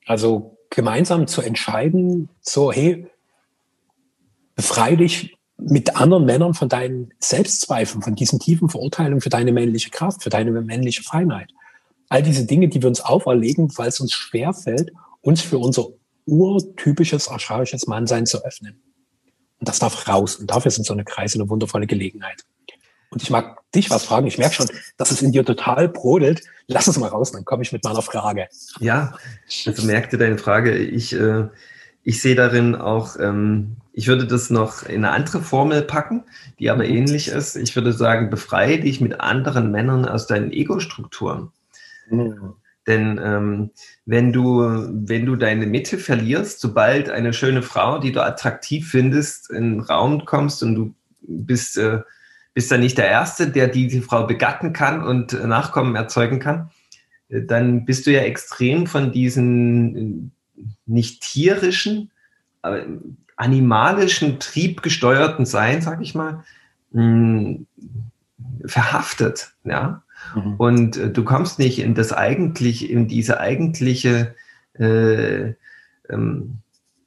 Also 0.05 0.59
gemeinsam 0.71 1.27
zu 1.27 1.43
entscheiden, 1.43 2.29
so, 2.41 2.73
hey, 2.73 3.07
befrei 4.57 4.97
dich 4.97 5.38
mit 5.59 5.97
anderen 5.97 6.25
Männern 6.25 6.55
von 6.55 6.69
deinen 6.69 7.13
Selbstzweifeln, 7.19 8.03
von 8.03 8.15
diesen 8.15 8.39
tiefen 8.39 8.69
Verurteilungen 8.69 9.21
für 9.21 9.29
deine 9.29 9.53
männliche 9.53 9.91
Kraft, 9.91 10.23
für 10.23 10.31
deine 10.31 10.51
männliche 10.53 11.03
Freiheit. 11.03 11.53
All 12.09 12.23
diese 12.23 12.47
Dinge, 12.47 12.69
die 12.69 12.81
wir 12.81 12.89
uns 12.89 13.01
auferlegen, 13.01 13.71
weil 13.77 13.89
es 13.89 14.01
uns 14.01 14.13
schwerfällt, 14.13 14.93
uns 15.21 15.43
für 15.43 15.59
unser 15.59 15.89
urtypisches, 16.27 17.29
archaisches 17.29 17.87
Mannsein 17.87 18.25
zu 18.25 18.45
öffnen. 18.45 18.81
Und 19.59 19.69
das 19.69 19.81
darf 19.81 20.07
raus. 20.09 20.37
Und 20.37 20.51
dafür 20.51 20.71
sind 20.71 20.87
so 20.87 20.93
eine 20.93 21.05
Kreise 21.05 21.39
eine 21.39 21.49
wundervolle 21.49 21.87
Gelegenheit. 21.87 22.45
Und 23.11 23.23
ich 23.23 23.31
mag 23.31 23.59
dich 23.73 23.91
was 23.91 24.05
fragen. 24.05 24.27
Ich 24.27 24.39
merke 24.39 24.55
schon, 24.55 24.69
dass 24.97 25.11
es 25.11 25.23
in 25.23 25.33
dir 25.33 25.45
total 25.45 25.89
brodelt. 25.89 26.43
Lass 26.67 26.87
es 26.87 26.99
mal 26.99 27.09
raus, 27.09 27.33
dann 27.33 27.45
komme 27.45 27.63
ich 27.63 27.73
mit 27.73 27.83
meiner 27.83 28.03
Frage. 28.03 28.49
Ja, 28.81 29.15
also 29.67 29.87
merkte 29.87 30.19
deine 30.19 30.39
Frage. 30.39 30.77
Ich, 30.77 31.15
äh, 31.15 31.49
ich 32.05 32.21
sehe 32.21 32.35
darin 32.35 32.75
auch 32.75 33.19
ähm, 33.19 33.77
ich 33.99 34.07
würde 34.07 34.29
das 34.29 34.49
noch 34.49 34.85
in 34.85 35.05
eine 35.05 35.11
andere 35.11 35.41
Formel 35.41 35.83
packen, 35.83 36.23
die 36.61 36.71
aber 36.71 36.85
mhm. 36.85 36.91
ähnlich 36.91 37.27
ist. 37.27 37.57
Ich 37.57 37.75
würde 37.75 37.93
sagen, 37.93 38.31
befreie 38.31 38.79
dich 38.79 39.01
mit 39.01 39.21
anderen 39.21 39.73
Männern 39.73 40.05
aus 40.05 40.29
deinen 40.29 40.53
Ego-Strukturen. 40.53 41.51
Mhm. 42.09 42.55
Denn 42.87 43.21
ähm, 43.21 43.71
wenn, 44.07 44.33
du, 44.33 44.61
wenn 44.61 45.27
du 45.27 45.35
deine 45.35 45.67
Mitte 45.67 45.99
verlierst, 45.99 46.61
sobald 46.61 47.11
eine 47.11 47.33
schöne 47.33 47.63
Frau, 47.63 47.99
die 47.99 48.13
du 48.13 48.23
attraktiv 48.23 48.89
findest, 48.89 49.51
in 49.51 49.73
den 49.73 49.81
Raum 49.81 50.25
kommst 50.25 50.63
und 50.63 50.77
du 50.77 50.95
bist, 51.23 51.77
äh, 51.77 51.99
bist 52.55 52.71
dann 52.71 52.81
nicht 52.81 52.99
der 52.99 53.09
Erste, 53.09 53.49
der 53.49 53.67
diese 53.67 54.01
Frau 54.01 54.29
begatten 54.29 54.73
kann 54.73 55.03
und 55.03 55.33
Nachkommen 55.45 55.97
erzeugen 55.97 56.39
kann, 56.39 56.71
äh, 57.31 57.43
dann 57.43 57.85
bist 57.85 58.07
du 58.07 58.13
ja 58.13 58.21
extrem 58.21 58.87
von 58.87 59.11
diesen 59.11 60.31
äh, 60.57 60.63
nicht 60.87 61.21
tierischen, 61.23 62.13
aber 62.63 62.87
animalischen, 63.39 64.41
triebgesteuerten 64.41 65.47
Sein, 65.47 65.81
sag 65.81 66.03
ich 66.03 66.15
mal, 66.15 66.45
mh, 66.93 67.03
hm, 67.03 67.67
verhaftet, 68.67 69.53
ja. 69.65 70.03
Mhm. 70.35 70.55
Und 70.57 70.97
äh, 70.97 71.11
du 71.11 71.25
kommst 71.25 71.59
nicht 71.59 71.79
in 71.79 71.95
das 71.95 72.13
eigentlich, 72.13 72.91
in 72.91 73.07
diese 73.07 73.41
eigentliche 73.41 74.35
äh, 74.75 75.55
ähm, 76.11 76.59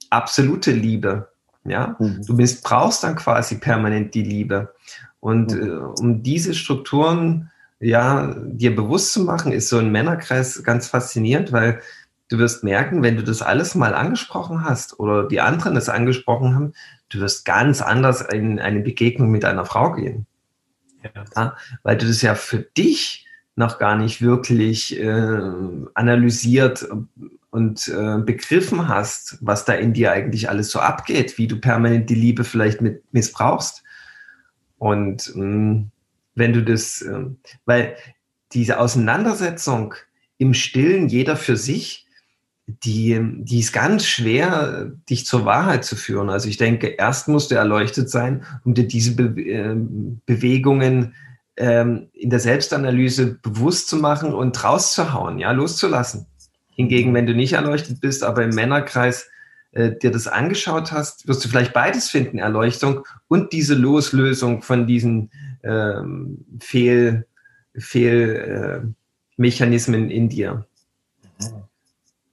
absolute 0.10 0.72
Liebe, 0.72 1.30
ja. 1.66 1.98
Mhm. 2.00 2.26
Du 2.26 2.38
bist, 2.38 2.64
brauchst 2.64 3.04
dann 3.04 3.18
quasi 3.18 3.60
permanent 3.60 4.14
die 4.16 4.24
Liebe. 4.24 4.74
Und 5.20 5.54
mhm. 5.54 5.62
äh, 5.62 6.02
um 6.02 6.24
diese 6.24 6.54
Strukturen 6.54 7.52
ja 7.82 8.36
dir 8.46 8.74
bewusst 8.76 9.12
zu 9.12 9.24
machen, 9.24 9.52
ist 9.52 9.68
so 9.68 9.80
ein 9.80 9.92
Männerkreis 9.92 10.64
ganz 10.64 10.88
faszinierend, 10.88 11.52
weil 11.52 11.82
du 12.32 12.38
wirst 12.38 12.64
merken, 12.64 13.04
wenn 13.04 13.18
du 13.18 13.24
das 13.24 13.42
alles 13.42 13.76
mal 13.76 13.94
angesprochen 13.94 14.64
hast 14.64 15.00
oder 15.00 15.28
die 15.28 15.42
anderen 15.42 15.76
das 15.76 15.90
angesprochen 15.90 16.56
haben, 16.56 16.74
du 17.10 17.20
wirst 17.20 17.44
ganz 17.44 17.82
anders 17.82 18.22
in 18.22 18.58
eine 18.58 18.80
Begegnung 18.80 19.30
mit 19.30 19.44
einer 19.44 19.66
Frau 19.66 19.92
gehen. 19.92 20.26
Ja. 21.04 21.26
Ja, 21.36 21.58
weil 21.84 21.98
du 21.98 22.08
das 22.08 22.22
ja 22.22 22.36
für 22.36 22.60
dich 22.60 23.28
noch 23.56 23.80
gar 23.80 23.98
nicht 23.98 24.22
wirklich 24.22 24.98
äh, 24.98 25.40
analysiert 25.94 26.88
und 27.50 27.88
äh, 27.90 28.20
begriffen 28.20 28.88
hast, 28.88 29.38
was 29.42 29.66
da 29.66 29.74
in 29.74 29.92
dir 29.92 30.14
eigentlich 30.14 30.48
alles 30.48 30.72
so 30.72 30.80
abgeht, 30.80 31.38
wie 31.38 31.48
du 31.48 31.60
permanent 31.60 32.10
die 32.10 32.16
Liebe 32.16 32.46
vielleicht 32.46 32.80
mit 32.80 33.04
missbrauchst. 33.14 33.84
Und 34.78 35.36
mh, 35.36 35.46
mm, 35.46 35.92
wenn 36.36 36.54
du 36.54 36.64
das, 36.64 37.02
äh, 37.02 37.26
weil 37.66 37.98
diese 38.54 38.80
Auseinandersetzung 38.80 39.96
im 40.38 40.54
Stillen, 40.54 41.10
jeder 41.10 41.36
für 41.36 41.58
sich, 41.58 42.08
die, 42.84 43.20
die 43.40 43.60
ist 43.60 43.74
ganz 43.74 44.06
schwer, 44.06 44.92
dich 45.10 45.26
zur 45.26 45.46
Wahrheit 45.46 45.84
zu 45.84 45.96
führen. 45.96 46.30
Also 46.30 46.50
ich 46.50 46.58
denke, 46.58 46.88
erst 46.88 47.28
musst 47.28 47.52
du 47.52 47.56
erleuchtet 47.56 48.10
sein, 48.10 48.44
um 48.64 48.74
dir 48.74 48.88
diese 48.88 49.16
Be 49.16 49.42
äh, 49.42 49.76
Bewegungen 50.26 51.14
ähm, 51.58 52.08
in 52.14 52.30
der 52.30 52.40
Selbstanalyse 52.40 53.40
bewusst 53.42 53.90
zu 53.90 53.98
machen 53.98 54.34
und 54.34 54.64
rauszuhauen, 54.64 55.40
ja, 55.40 55.52
loszulassen. 55.52 56.28
Hingegen, 56.74 57.14
wenn 57.14 57.28
du 57.28 57.36
nicht 57.36 57.54
erleuchtet 57.54 58.02
bist, 58.02 58.24
aber 58.24 58.44
im 58.44 58.56
Männerkreis 58.56 59.30
äh, 59.72 59.92
dir 59.96 60.12
das 60.12 60.28
angeschaut 60.28 60.92
hast, 60.92 61.28
wirst 61.28 61.46
du 61.46 61.50
vielleicht 61.50 61.74
beides 61.74 62.10
finden, 62.10 62.40
Erleuchtung 62.40 63.06
und 63.28 63.54
diese 63.54 63.76
Loslösung 63.76 64.62
von 64.62 64.88
diesen 64.88 65.30
ähm, 65.64 66.46
Fehl, 66.60 67.26
Fehlmechanismen 67.78 70.10
äh, 70.10 70.14
in 70.14 70.30
dir. 70.30 70.66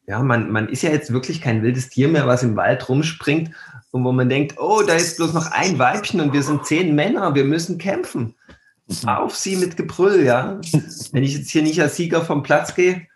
Ja, 0.08 0.22
man, 0.22 0.50
man 0.50 0.70
ist 0.70 0.80
ja 0.80 0.90
jetzt 0.90 1.12
wirklich 1.12 1.42
kein 1.42 1.62
wildes 1.62 1.90
Tier 1.90 2.08
mehr, 2.08 2.26
was 2.26 2.42
im 2.42 2.56
Wald 2.56 2.88
rumspringt 2.88 3.50
und 3.90 4.04
wo 4.04 4.12
man 4.12 4.30
denkt, 4.30 4.56
oh, 4.58 4.82
da 4.82 4.94
ist 4.94 5.18
bloß 5.18 5.34
noch 5.34 5.52
ein 5.52 5.78
Weibchen 5.78 6.22
und 6.22 6.32
wir 6.32 6.42
sind 6.42 6.64
zehn 6.64 6.94
Männer, 6.94 7.34
wir 7.34 7.44
müssen 7.44 7.76
kämpfen. 7.76 8.34
Auf 9.04 9.36
sie 9.36 9.56
mit 9.56 9.76
Gebrüll, 9.76 10.24
ja. 10.24 10.58
Wenn 11.12 11.22
ich 11.22 11.36
jetzt 11.36 11.50
hier 11.50 11.62
nicht 11.62 11.78
als 11.82 11.96
Sieger 11.96 12.24
vom 12.24 12.42
Platz 12.42 12.74
gehe, 12.74 13.06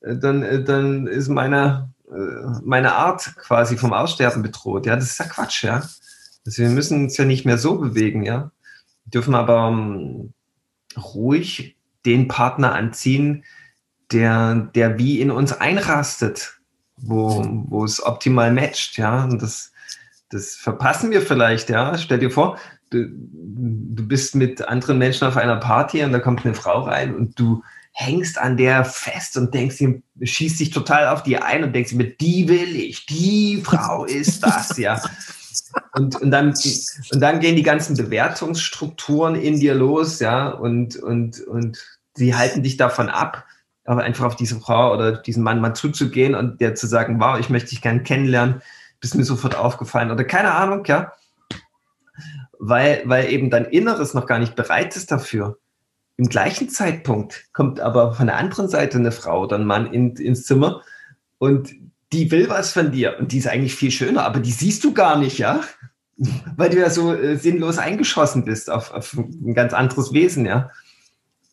äh, 0.00 0.16
dann, 0.16 0.42
äh, 0.42 0.64
dann 0.64 1.06
ist 1.06 1.28
meine, 1.28 1.90
äh, 2.10 2.60
meine 2.64 2.94
Art 2.94 3.36
quasi 3.36 3.76
vom 3.76 3.92
Aussterben 3.92 4.42
bedroht. 4.42 4.86
Ja, 4.86 4.96
das 4.96 5.10
ist 5.10 5.18
ja 5.18 5.26
Quatsch, 5.26 5.64
ja. 5.64 5.82
Also 6.46 6.62
wir 6.62 6.70
müssen 6.70 7.04
uns 7.04 7.18
ja 7.18 7.26
nicht 7.26 7.44
mehr 7.44 7.58
so 7.58 7.76
bewegen, 7.76 8.22
ja. 8.22 8.50
Wir 9.04 9.10
dürfen 9.10 9.34
aber 9.34 9.68
um, 9.68 9.78
ähm, 10.00 10.32
ruhig 10.96 11.76
den 12.06 12.26
Partner 12.26 12.72
anziehen, 12.72 13.44
der, 14.12 14.70
der 14.74 14.98
wie 14.98 15.20
in 15.20 15.30
uns 15.30 15.52
einrastet, 15.52 16.58
wo, 16.96 17.44
wo 17.68 17.84
es 17.84 18.04
optimal 18.04 18.52
matcht, 18.52 18.98
ja. 18.98 19.24
Und 19.24 19.42
das, 19.42 19.72
das 20.30 20.54
verpassen 20.54 21.10
wir 21.10 21.22
vielleicht, 21.22 21.70
ja. 21.70 21.96
Stell 21.98 22.18
dir 22.18 22.30
vor, 22.30 22.58
du, 22.90 23.06
du 23.08 24.06
bist 24.06 24.34
mit 24.34 24.66
anderen 24.66 24.98
Menschen 24.98 25.26
auf 25.26 25.36
einer 25.36 25.56
Party 25.56 26.02
und 26.02 26.12
da 26.12 26.18
kommt 26.18 26.44
eine 26.44 26.54
Frau 26.54 26.82
rein 26.82 27.14
und 27.14 27.38
du 27.38 27.62
hängst 27.92 28.38
an 28.38 28.56
der 28.56 28.84
fest 28.84 29.36
und 29.36 29.52
denkst, 29.52 29.82
schießt 30.22 30.60
dich 30.60 30.70
total 30.70 31.08
auf 31.08 31.24
die 31.24 31.38
ein 31.38 31.64
und 31.64 31.74
denkst 31.74 31.94
mir, 31.94 32.10
die 32.10 32.48
will 32.48 32.76
ich, 32.76 33.06
die 33.06 33.60
Frau 33.64 34.04
ist 34.04 34.42
das, 34.44 34.76
ja. 34.78 35.02
Und, 35.94 36.14
und, 36.20 36.30
dann, 36.30 36.54
und 37.12 37.20
dann 37.20 37.40
gehen 37.40 37.56
die 37.56 37.64
ganzen 37.64 37.96
Bewertungsstrukturen 37.96 39.34
in 39.34 39.58
dir 39.58 39.74
los, 39.74 40.20
ja, 40.20 40.48
und, 40.48 40.96
und, 40.96 41.40
und 41.40 41.78
sie 42.14 42.34
halten 42.34 42.62
dich 42.62 42.76
davon 42.76 43.08
ab, 43.08 43.44
aber 43.88 44.02
einfach 44.02 44.26
auf 44.26 44.36
diese 44.36 44.60
Frau 44.60 44.92
oder 44.92 45.12
diesen 45.12 45.42
Mann 45.42 45.60
mal 45.60 45.74
zuzugehen 45.74 46.34
und 46.34 46.60
der 46.60 46.74
zu 46.74 46.86
sagen, 46.86 47.20
wow, 47.20 47.38
ich 47.38 47.50
möchte 47.50 47.70
dich 47.70 47.82
gerne 47.82 48.02
kennenlernen, 48.02 48.62
bist 49.00 49.14
mir 49.14 49.24
sofort 49.24 49.56
aufgefallen 49.56 50.10
oder 50.10 50.24
keine 50.24 50.54
Ahnung, 50.54 50.84
ja 50.86 51.12
weil, 52.58 53.02
weil 53.04 53.32
eben 53.32 53.50
dein 53.50 53.66
Inneres 53.66 54.14
noch 54.14 54.26
gar 54.26 54.38
nicht 54.38 54.56
bereit 54.56 54.96
ist 54.96 55.10
dafür. 55.10 55.58
Im 56.16 56.28
gleichen 56.28 56.68
Zeitpunkt 56.68 57.46
kommt 57.52 57.80
aber 57.80 58.14
von 58.14 58.26
der 58.26 58.36
anderen 58.36 58.68
Seite 58.68 58.98
eine 58.98 59.12
Frau 59.12 59.44
oder 59.44 59.56
ein 59.56 59.66
Mann 59.66 59.92
in, 59.92 60.16
ins 60.16 60.44
Zimmer 60.44 60.82
und 61.38 61.72
die 62.12 62.30
will 62.30 62.48
was 62.48 62.72
von 62.72 62.90
dir 62.90 63.16
und 63.18 63.32
die 63.32 63.38
ist 63.38 63.46
eigentlich 63.46 63.74
viel 63.74 63.90
schöner, 63.90 64.24
aber 64.24 64.40
die 64.40 64.50
siehst 64.50 64.82
du 64.82 64.92
gar 64.92 65.18
nicht, 65.18 65.38
ja? 65.38 65.60
Weil 66.56 66.70
du 66.70 66.78
ja 66.78 66.90
so 66.90 67.14
äh, 67.14 67.36
sinnlos 67.36 67.78
eingeschossen 67.78 68.44
bist 68.44 68.70
auf, 68.70 68.92
auf, 68.92 69.14
ein 69.14 69.54
ganz 69.54 69.72
anderes 69.72 70.12
Wesen, 70.12 70.46
ja? 70.46 70.70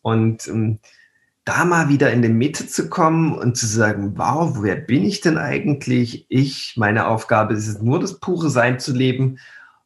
Und 0.02 0.48
ähm, 0.48 0.80
da 1.46 1.64
mal 1.64 1.88
wieder 1.88 2.12
in 2.12 2.22
die 2.22 2.28
Mitte 2.28 2.66
zu 2.66 2.90
kommen 2.90 3.32
und 3.32 3.56
zu 3.56 3.66
sagen, 3.66 4.18
wow, 4.18 4.58
wer 4.62 4.74
bin 4.74 5.04
ich 5.04 5.20
denn 5.20 5.38
eigentlich? 5.38 6.26
Ich, 6.28 6.74
meine 6.76 7.06
Aufgabe 7.06 7.54
ist 7.54 7.68
es 7.68 7.80
nur, 7.80 8.00
das 8.00 8.18
pure 8.18 8.50
Sein 8.50 8.80
zu 8.80 8.92
leben 8.92 9.38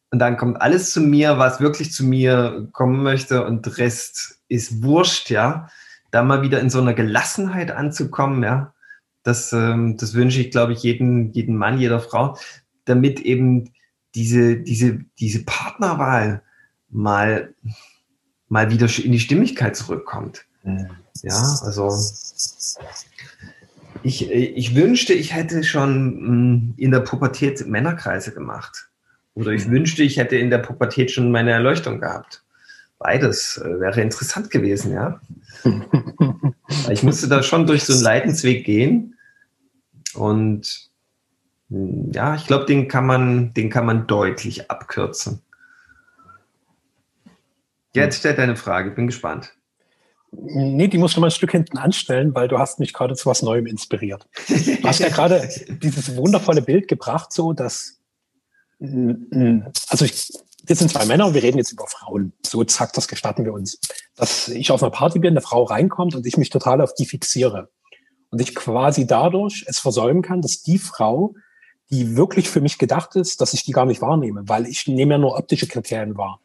und 0.09 0.17
dann 0.17 0.37
kommt 0.37 0.59
alles 0.59 0.91
zu 0.91 1.01
mir, 1.01 1.37
was 1.37 1.61
wirklich 1.61 1.93
zu 1.93 2.03
mir 2.03 2.67
kommen 2.71 3.03
möchte 3.03 3.45
und 3.45 3.77
Rest 3.77 4.41
ist 4.47 4.81
wurscht, 4.81 5.29
ja. 5.29 5.69
Da 6.09 6.23
mal 6.23 6.41
wieder 6.41 6.59
in 6.59 6.71
so 6.71 6.81
einer 6.81 6.95
Gelassenheit 6.95 7.69
anzukommen, 7.69 8.43
ja. 8.43 8.73
Das, 9.21 9.53
ähm, 9.53 9.97
das 9.97 10.15
wünsche 10.15 10.41
ich, 10.41 10.49
glaube 10.49 10.73
ich, 10.73 10.81
jeden, 10.81 11.31
jeden 11.31 11.55
Mann, 11.55 11.77
jeder 11.77 11.99
Frau, 11.99 12.37
damit 12.85 13.19
eben 13.19 13.71
diese, 14.15 14.57
diese, 14.57 14.99
diese 15.19 15.45
Partnerwahl 15.45 16.41
mal, 16.89 17.53
mal 18.49 18.71
wieder 18.71 18.87
in 18.97 19.11
die 19.11 19.19
Stimmigkeit 19.19 19.75
zurückkommt. 19.75 20.45
Mhm. 20.63 20.89
Ja, 21.23 21.59
also 21.63 21.89
ich, 24.03 24.31
ich 24.31 24.75
wünschte, 24.75 25.13
ich 25.13 25.33
hätte 25.33 25.63
schon 25.63 26.69
mm, 26.69 26.73
in 26.77 26.91
der 26.91 27.01
Pubertät 27.01 27.65
Männerkreise 27.67 28.33
gemacht. 28.33 28.89
Oder 29.33 29.51
ich 29.51 29.69
wünschte, 29.69 30.03
ich 30.03 30.17
hätte 30.17 30.37
in 30.37 30.49
der 30.49 30.57
Pubertät 30.57 31.11
schon 31.11 31.31
meine 31.31 31.51
Erleuchtung 31.51 31.99
gehabt. 31.99 32.43
Beides 32.99 33.57
äh, 33.57 33.79
wäre 33.79 34.01
interessant 34.01 34.51
gewesen, 34.51 34.93
ja. 34.93 35.21
ich 36.89 37.03
musste 37.03 37.27
da 37.27 37.41
schon 37.41 37.65
durch 37.65 37.83
so 37.83 37.93
einen 37.93 38.03
Leidensweg 38.03 38.65
gehen. 38.65 39.15
Und 40.13 40.89
hm, 41.69 42.11
ja, 42.11 42.35
ich 42.35 42.45
glaube, 42.45 42.65
den 42.65 42.87
kann 42.87 43.05
man, 43.05 43.53
den 43.53 43.69
kann 43.69 43.85
man 43.85 44.07
deutlich 44.07 44.69
abkürzen. 44.69 45.41
Jetzt 47.93 48.19
stellt 48.19 48.37
deine 48.37 48.55
Frage, 48.55 48.91
bin 48.91 49.07
gespannt. 49.07 49.53
Nee, 50.31 50.87
die 50.87 50.97
musst 50.97 51.17
du 51.17 51.21
mal 51.21 51.27
ein 51.27 51.31
Stück 51.31 51.51
hinten 51.51 51.77
anstellen, 51.77 52.33
weil 52.33 52.47
du 52.47 52.57
hast 52.57 52.79
mich 52.79 52.93
gerade 52.93 53.15
zu 53.15 53.29
was 53.29 53.41
Neuem 53.41 53.65
inspiriert. 53.65 54.27
Du 54.47 54.87
hast 54.87 54.99
ja 54.99 55.09
gerade 55.09 55.47
dieses 55.83 56.15
wundervolle 56.15 56.61
Bild 56.61 56.87
gebracht, 56.87 57.33
so 57.33 57.53
dass 57.53 58.01
also 58.81 60.05
ich, 60.05 60.33
wir 60.65 60.75
sind 60.75 60.89
zwei 60.89 61.05
Männer 61.05 61.27
und 61.27 61.33
wir 61.33 61.43
reden 61.43 61.57
jetzt 61.57 61.71
über 61.71 61.85
Frauen. 61.87 62.33
So 62.45 62.63
zack, 62.63 62.93
das 62.93 63.07
gestatten 63.07 63.45
wir 63.45 63.53
uns. 63.53 63.79
Dass 64.15 64.47
ich 64.47 64.71
auf 64.71 64.81
einer 64.81 64.91
Party 64.91 65.19
bin, 65.19 65.31
eine 65.31 65.41
Frau 65.41 65.63
reinkommt 65.63 66.15
und 66.15 66.25
ich 66.25 66.37
mich 66.37 66.49
total 66.49 66.81
auf 66.81 66.93
die 66.93 67.05
fixiere. 67.05 67.69
Und 68.31 68.41
ich 68.41 68.55
quasi 68.55 69.05
dadurch 69.05 69.65
es 69.67 69.79
versäumen 69.79 70.21
kann, 70.21 70.41
dass 70.41 70.63
die 70.63 70.79
Frau, 70.79 71.35
die 71.91 72.15
wirklich 72.15 72.49
für 72.49 72.61
mich 72.61 72.77
gedacht 72.77 73.15
ist, 73.15 73.41
dass 73.41 73.53
ich 73.53 73.63
die 73.63 73.73
gar 73.73 73.85
nicht 73.85 74.01
wahrnehme, 74.01 74.47
weil 74.47 74.65
ich 74.65 74.87
nehme 74.87 75.15
ja 75.15 75.17
nur 75.17 75.37
optische 75.37 75.67
Kriterien 75.67 76.17
wahr. 76.17 76.39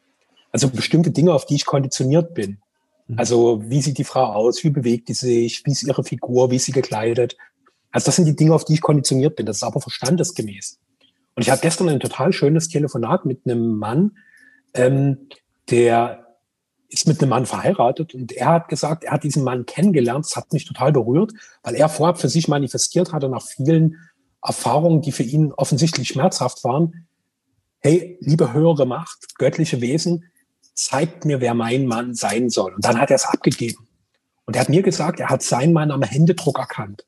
Also 0.51 0.69
bestimmte 0.69 1.11
Dinge, 1.11 1.33
auf 1.33 1.45
die 1.45 1.55
ich 1.55 1.65
konditioniert 1.65 2.33
bin. 2.33 2.59
Mhm. 3.07 3.19
Also 3.19 3.63
wie 3.65 3.81
sieht 3.81 3.97
die 3.97 4.03
Frau 4.03 4.25
aus, 4.25 4.63
wie 4.63 4.69
bewegt 4.69 5.09
die 5.09 5.13
sich, 5.13 5.65
wie 5.65 5.71
ist 5.71 5.83
ihre 5.83 6.03
Figur, 6.03 6.51
wie 6.51 6.57
ist 6.57 6.65
sie 6.65 6.71
gekleidet. 6.71 7.37
Also 7.91 8.05
das 8.05 8.15
sind 8.17 8.25
die 8.25 8.35
Dinge, 8.35 8.53
auf 8.53 8.65
die 8.65 8.73
ich 8.73 8.81
konditioniert 8.81 9.35
bin. 9.35 9.45
Das 9.45 9.57
ist 9.57 9.63
aber 9.63 9.81
verstandesgemäß. 9.81 10.79
Und 11.35 11.43
ich 11.43 11.49
hatte 11.49 11.61
gestern 11.61 11.89
ein 11.89 11.99
total 11.99 12.33
schönes 12.33 12.67
Telefonat 12.67 13.25
mit 13.25 13.41
einem 13.45 13.77
Mann, 13.77 14.17
ähm, 14.73 15.29
der 15.69 16.27
ist 16.89 17.07
mit 17.07 17.21
einem 17.21 17.29
Mann 17.29 17.45
verheiratet 17.45 18.15
und 18.15 18.31
er 18.31 18.47
hat 18.47 18.69
gesagt, 18.69 19.03
er 19.03 19.11
hat 19.11 19.23
diesen 19.23 19.43
Mann 19.43 19.65
kennengelernt. 19.65 20.25
Das 20.25 20.35
hat 20.35 20.53
mich 20.53 20.65
total 20.65 20.93
berührt, 20.93 21.33
weil 21.63 21.75
er 21.75 21.89
vorab 21.89 22.19
für 22.19 22.29
sich 22.29 22.47
manifestiert 22.47 23.11
hatte 23.11 23.29
nach 23.29 23.45
vielen 23.45 23.97
Erfahrungen, 24.41 25.01
die 25.01 25.11
für 25.11 25.23
ihn 25.23 25.51
offensichtlich 25.51 26.07
schmerzhaft 26.07 26.63
waren. 26.63 27.07
Hey, 27.79 28.17
liebe 28.21 28.53
höhere 28.53 28.85
Macht, 28.85 29.37
göttliche 29.37 29.81
Wesen, 29.81 30.25
zeigt 30.77 31.25
mir, 31.25 31.41
wer 31.41 31.53
mein 31.53 31.87
Mann 31.87 32.13
sein 32.13 32.49
soll. 32.49 32.75
Und 32.75 32.85
dann 32.85 32.99
hat 32.99 33.09
er 33.09 33.15
es 33.15 33.25
abgegeben. 33.25 33.87
Und 34.45 34.55
er 34.55 34.61
hat 34.61 34.69
mir 34.69 34.83
gesagt, 34.83 35.19
er 35.19 35.29
hat 35.29 35.41
seinen 35.41 35.73
Mann 35.73 35.91
am 35.91 36.03
Händedruck 36.03 36.59
erkannt. 36.59 37.05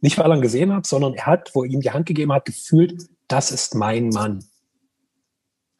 Nicht, 0.00 0.18
weil 0.18 0.30
er 0.30 0.36
ihn 0.36 0.42
gesehen 0.42 0.72
hat, 0.72 0.86
sondern 0.86 1.14
er 1.14 1.26
hat, 1.26 1.50
wo 1.54 1.64
er 1.64 1.70
ihm 1.70 1.80
die 1.80 1.90
Hand 1.90 2.06
gegeben 2.06 2.32
hat, 2.32 2.44
gefühlt, 2.44 3.08
das 3.26 3.50
ist 3.50 3.74
mein 3.74 4.10
Mann. 4.10 4.44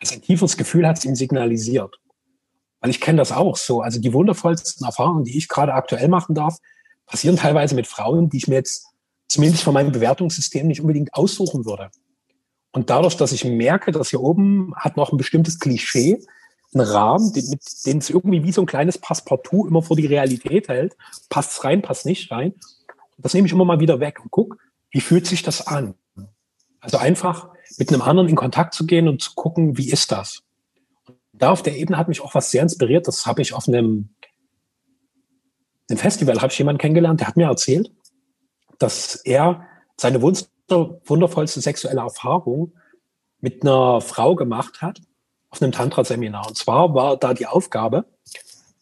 Also 0.01 0.15
ein 0.15 0.23
tieferes 0.23 0.57
Gefühl 0.57 0.87
hat 0.89 0.99
es 0.99 1.05
ihm 1.05 1.15
signalisiert. 1.15 2.01
Weil 2.81 2.91
ich 2.91 3.01
kenne 3.01 3.19
das 3.19 3.33
auch 3.33 3.57
so. 3.57 3.83
Also 3.83 4.01
die 4.01 4.13
wundervollsten 4.13 4.87
Erfahrungen, 4.87 5.25
die 5.25 5.37
ich 5.37 5.49
gerade 5.49 5.75
aktuell 5.75 6.09
machen 6.09 6.35
darf, 6.35 6.57
passieren 7.07 7.37
teilweise 7.37 7.75
mit 7.75 7.87
Frauen, 7.87 8.31
die 8.31 8.39
ich 8.39 8.49
mir 8.49 8.57
jetzt 8.57 8.87
zumindest 9.29 9.63
von 9.63 9.75
meinem 9.75 9.93
Bewertungssystem 9.93 10.67
nicht 10.67 10.81
unbedingt 10.81 11.15
aussuchen 11.15 11.67
würde. 11.67 11.91
Und 12.73 12.91
dadurch, 12.91 13.17
dass 13.17 13.33
ich 13.33 13.45
merke, 13.45 13.93
dass 13.93 14.11
hier 14.11 14.21
oben 14.21 14.75
hat 14.77 14.97
noch 14.97 15.13
ein 15.13 15.19
bestimmtes 15.19 15.59
Klischee, 15.59 16.19
einen 16.79 16.89
Rahmen, 16.89 17.33
den, 17.33 17.59
dem 17.87 17.99
es 17.99 18.11
irgendwie 18.11 18.45
wie 18.45 18.53
so 18.53 18.63
ein 18.63 18.67
kleines 18.67 18.99
Passepartout 18.99 19.67
immer 19.67 19.83
vor 19.83 19.97
die 19.97 20.07
Realität 20.07 20.69
hält, 20.69 20.97
passt 21.29 21.65
rein, 21.65 21.83
passt 21.83 22.07
nicht 22.07 22.31
rein. 22.31 22.55
Das 23.19 23.35
nehme 23.35 23.47
ich 23.47 23.53
immer 23.53 23.65
mal 23.65 23.81
wieder 23.81 24.01
weg 24.01 24.21
und 24.23 24.31
guck, 24.31 24.59
wie 24.91 25.01
fühlt 25.01 25.27
sich 25.27 25.43
das 25.43 25.67
an? 25.67 25.95
Also 26.81 26.99
einfach 26.99 27.49
mit 27.79 27.89
einem 27.89 28.03
anderen 28.03 28.29
in 28.29 28.37
Kontakt 28.37 28.75
zu 28.75 28.87
gehen 28.87 29.09
und 29.09 29.23
zu 29.23 29.33
gucken, 29.35 29.77
wie 29.77 29.91
ist 29.91 30.13
das? 30.13 30.43
Da 31.33 31.51
auf 31.51 31.63
der 31.63 31.77
Ebene 31.77 31.99
hat 31.99 32.09
mich 32.09 32.21
auch 32.21 32.35
was 32.35 32.51
sehr 32.51 32.63
inspiriert. 32.63 33.09
Das 33.09 33.27
habe 33.27 33.43
ich 33.43 33.53
auf 33.53 33.69
einem, 33.69 34.11
einem 35.91 35.99
Festival, 35.99 36.41
habe 36.41 36.53
ich 36.53 36.59
jemanden 36.59 36.79
kennengelernt, 36.79 37.21
der 37.21 37.29
hat 37.29 37.37
mir 37.37 37.47
erzählt, 37.47 37.91
dass 38.79 39.17
er 39.17 39.67
seine 39.99 40.23
wundervollste 40.23 41.61
sexuelle 41.61 42.01
Erfahrung 42.01 42.73
mit 43.41 43.63
einer 43.63 44.01
Frau 44.01 44.35
gemacht 44.35 44.83
hat 44.83 45.01
auf 45.57 45.63
einem 45.63 45.73
Tantra-Seminar. 45.73 46.47
Und 46.47 46.57
zwar 46.57 46.95
war 46.95 47.17
da 47.17 47.35
die 47.35 47.47
Aufgabe, 47.47 48.05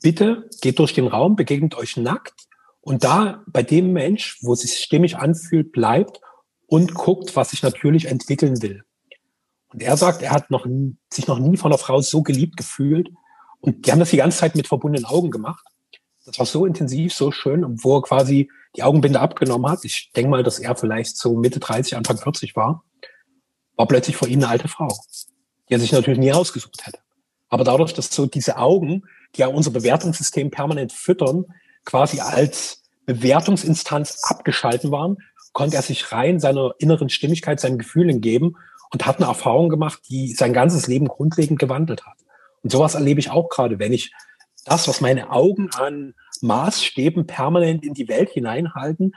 bitte 0.02 0.48
geht 0.60 0.78
durch 0.78 0.92
den 0.92 1.06
Raum, 1.06 1.37
begegnet 1.37 1.76
euch 1.76 1.96
nackt 1.96 2.34
und 2.80 3.04
da 3.04 3.42
bei 3.46 3.62
dem 3.62 3.92
Mensch, 3.92 4.38
wo 4.42 4.52
es 4.52 4.60
sich 4.60 4.74
stimmig 4.78 5.16
anfühlt, 5.16 5.72
bleibt 5.72 6.20
und 6.66 6.94
guckt, 6.94 7.37
was 7.37 7.50
sich 7.50 7.62
natürlich 7.62 8.06
entwickeln 8.06 8.60
will. 8.60 8.82
Und 9.72 9.82
er 9.82 9.96
sagt, 9.96 10.22
er 10.22 10.30
hat 10.30 10.50
noch, 10.50 10.66
sich 11.12 11.26
noch 11.26 11.38
nie 11.38 11.56
von 11.56 11.72
einer 11.72 11.78
Frau 11.78 12.00
so 12.00 12.22
geliebt 12.22 12.56
gefühlt 12.56 13.10
Und 13.60 13.87
die 13.87 13.92
haben 13.92 13.98
das 13.98 14.10
die 14.10 14.18
ganze 14.18 14.38
Zeit 14.38 14.54
mit 14.54 14.68
verbundenen 14.68 15.06
Augen 15.06 15.30
gemacht. 15.30 15.64
Das 16.26 16.38
war 16.38 16.46
so 16.46 16.66
intensiv, 16.66 17.12
so 17.12 17.30
schön, 17.32 17.64
wo 17.82 17.96
er 17.96 18.02
quasi 18.02 18.50
die 18.76 18.82
Augenbinde 18.82 19.20
abgenommen 19.20 19.70
hat. 19.70 19.84
Ich 19.84 20.10
denke 20.14 20.30
mal, 20.30 20.42
dass 20.42 20.58
er 20.58 20.76
vielleicht 20.76 21.16
so 21.16 21.37
Mitte 21.37 21.60
30, 21.60 21.96
Anfang 21.96 22.18
40 22.18 22.56
war. 22.56 22.84
War 23.76 23.87
plötzlich 23.87 24.16
vor 24.16 24.28
ihm 24.28 24.40
eine 24.40 24.48
alte 24.48 24.68
Frau, 24.68 24.88
die 25.68 25.74
er 25.74 25.81
sich 25.81 25.92
natürlich 25.92 26.18
nie 26.18 26.33
ausgesucht 26.33 26.87
hätte. 26.87 26.98
Aber 27.48 27.64
dadurch, 27.64 27.92
dass 27.94 28.11
so 28.11 28.27
diese 28.27 28.57
Augen, 28.57 29.05
die 29.35 29.40
ja 29.40 29.48
unser 29.48 29.70
Bewertungssystem 29.70 30.50
permanent 30.50 30.92
füttern, 30.92 31.44
quasi 31.85 32.20
als 32.20 32.83
Bewertungsinstanz 33.07 34.22
abgeschalten 34.24 34.90
waren, 34.90 35.18
konnte 35.53 35.77
er 35.77 35.83
sich 35.83 36.11
rein 36.11 36.40
seiner 36.40 36.74
inneren 36.79 37.09
Stimmigkeit, 37.09 37.61
seinen 37.61 37.79
Gefühlen 37.79 38.20
geben 38.20 38.57
und 38.90 39.07
hat 39.07 39.16
eine 39.16 39.27
Erfahrung 39.27 39.68
gemacht, 39.68 40.00
die 40.09 40.33
sein 40.33 40.53
ganzes 40.53 40.87
Leben 40.87 41.07
grundlegend 41.07 41.59
gewandelt 41.59 42.05
hat. 42.07 42.16
Und 42.62 42.70
sowas 42.70 42.94
erlebe 42.94 43.20
ich 43.20 43.31
auch 43.31 43.48
gerade, 43.48 43.79
wenn 43.79 43.92
ich 43.92 44.12
das, 44.64 44.88
was 44.88 45.00
meine 45.00 45.31
Augen 45.31 45.70
an 45.74 46.14
Maßstäben 46.40 47.27
permanent 47.27 47.85
in 47.85 47.94
die 47.94 48.09
Welt 48.09 48.31
hineinhalten, 48.31 49.14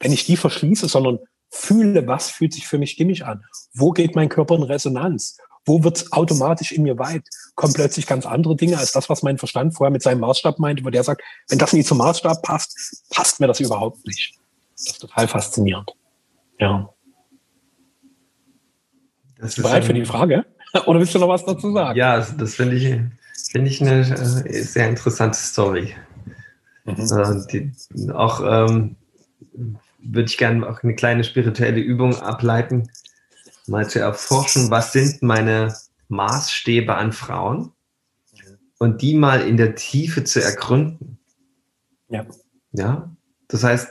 wenn 0.00 0.12
ich 0.12 0.26
die 0.26 0.36
verschließe, 0.36 0.88
sondern 0.88 1.18
fühle, 1.50 2.06
was 2.06 2.30
fühlt 2.30 2.52
sich 2.52 2.66
für 2.66 2.78
mich 2.78 2.92
stimmig 2.92 3.24
an? 3.24 3.44
Wo 3.74 3.90
geht 3.92 4.14
mein 4.14 4.28
Körper 4.28 4.56
in 4.56 4.62
Resonanz? 4.62 5.38
Wo 5.66 5.82
wird 5.82 5.96
es 5.96 6.12
automatisch 6.12 6.70
in 6.72 6.84
mir 6.84 6.98
weit? 6.98 7.24
Kommen 7.56 7.74
plötzlich 7.74 8.06
ganz 8.06 8.24
andere 8.24 8.54
Dinge 8.54 8.78
als 8.78 8.92
das, 8.92 9.10
was 9.10 9.24
mein 9.24 9.36
Verstand 9.36 9.74
vorher 9.74 9.90
mit 9.90 10.02
seinem 10.02 10.20
Maßstab 10.20 10.60
meinte, 10.60 10.84
wo 10.84 10.90
der 10.90 11.02
sagt, 11.02 11.22
wenn 11.48 11.58
das 11.58 11.72
nicht 11.72 11.88
zum 11.88 11.98
Maßstab 11.98 12.42
passt, 12.42 13.04
passt 13.10 13.40
mir 13.40 13.48
das 13.48 13.58
überhaupt 13.58 14.06
nicht. 14.06 14.38
Das 14.76 14.86
ist 14.86 15.00
total 15.00 15.26
faszinierend. 15.26 15.90
Ja. 16.60 16.88
Das 19.38 19.58
ist 19.58 19.62
bereit 19.62 19.84
für 19.84 19.94
die 19.94 20.04
Frage? 20.04 20.46
Oder 20.86 21.00
willst 21.00 21.14
du 21.14 21.18
noch 21.18 21.28
was 21.28 21.44
dazu 21.44 21.72
sagen? 21.72 21.98
Ja, 21.98 22.20
das 22.20 22.54
finde 22.54 22.76
ich, 22.76 23.50
finde 23.50 23.70
ich 23.70 23.80
eine 23.80 24.00
äh, 24.00 24.62
sehr 24.62 24.88
interessante 24.88 25.38
Story. 25.38 25.94
Mhm. 26.84 26.94
Äh, 26.94 27.46
die, 27.50 28.12
auch 28.12 28.40
ähm, 28.40 28.96
würde 29.98 30.28
ich 30.28 30.38
gerne 30.38 30.68
auch 30.68 30.82
eine 30.82 30.94
kleine 30.94 31.24
spirituelle 31.24 31.80
Übung 31.80 32.16
ableiten, 32.20 32.88
mal 33.68 33.88
zu 33.88 33.98
erforschen, 33.98 34.70
was 34.70 34.92
sind 34.92 35.22
meine 35.22 35.74
Maßstäbe 36.08 36.94
an 36.94 37.12
Frauen 37.12 37.72
und 38.78 39.02
die 39.02 39.14
mal 39.14 39.46
in 39.46 39.56
der 39.56 39.74
Tiefe 39.74 40.24
zu 40.24 40.42
ergründen. 40.42 41.18
Ja. 42.08 42.26
Ja. 42.72 43.16
Das 43.48 43.64
heißt, 43.64 43.88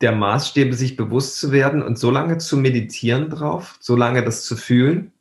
der 0.00 0.12
Maßstäbe 0.12 0.74
sich 0.74 0.96
bewusst 0.96 1.38
zu 1.38 1.52
werden 1.52 1.82
und 1.82 1.98
so 1.98 2.10
lange 2.10 2.38
zu 2.38 2.56
meditieren 2.56 3.30
drauf, 3.30 3.76
so 3.80 3.94
lange 3.94 4.24
das 4.24 4.44
zu 4.44 4.56
fühlen, 4.56 5.12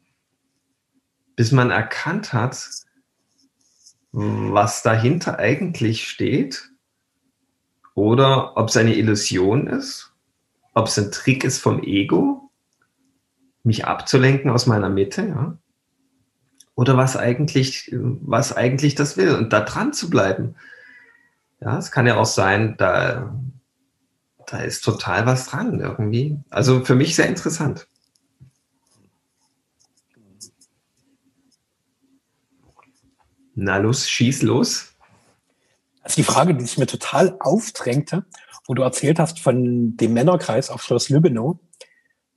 bis 1.36 1.52
man 1.52 1.70
erkannt 1.70 2.34
hat, 2.34 2.68
was 4.12 4.82
dahinter 4.82 5.40
eigentlich 5.40 6.08
steht 6.08 6.72
oder 7.94 8.58
ob 8.58 8.70
es 8.70 8.78
eine 8.78 8.96
Illusion 8.96 9.68
ist, 9.68 10.12
ob 10.74 10.88
es 10.88 10.98
ein 10.98 11.12
Trick 11.12 11.44
ist 11.44 11.60
vom 11.60 11.84
Ego, 11.84 12.41
mich 13.64 13.86
abzulenken 13.86 14.50
aus 14.50 14.66
meiner 14.66 14.90
Mitte, 14.90 15.28
ja, 15.28 15.58
oder 16.76 16.98
was 16.98 17.16
eigentlich, 17.16 17.92
was 17.94 18.56
eigentlich 18.56 18.96
das 18.96 19.18
will 19.18 19.36
und 19.36 19.54
da 19.54 19.62
dran 19.62 19.94
zu 19.94 20.10
bleiben. 20.10 20.56
Ja, 21.60 21.78
es 21.78 21.92
kann 21.92 22.08
ja 22.08 22.18
auch 22.18 22.26
sein, 22.26 22.76
da 22.78 23.36
da 24.52 24.60
ist 24.60 24.84
total 24.84 25.26
was 25.26 25.48
dran 25.48 25.80
irgendwie. 25.80 26.38
Also 26.50 26.84
für 26.84 26.96
mich 26.96 27.16
sehr 27.16 27.28
interessant. 27.28 27.88
Na 33.56 33.78
los, 33.78 34.10
schieß 34.10 34.42
los. 34.42 34.94
Also 36.02 36.16
die 36.16 36.24
Frage, 36.24 36.56
die 36.56 36.66
sich 36.66 36.78
mir 36.78 36.88
total 36.88 37.38
aufdrängte, 37.40 38.26
wo 38.66 38.74
du 38.74 38.82
erzählt 38.82 39.20
hast 39.20 39.40
von 39.40 39.96
dem 39.98 40.14
Männerkreis 40.14 40.70
auf 40.70 40.82
Schloss 40.82 41.10
Lübenow, 41.10 41.60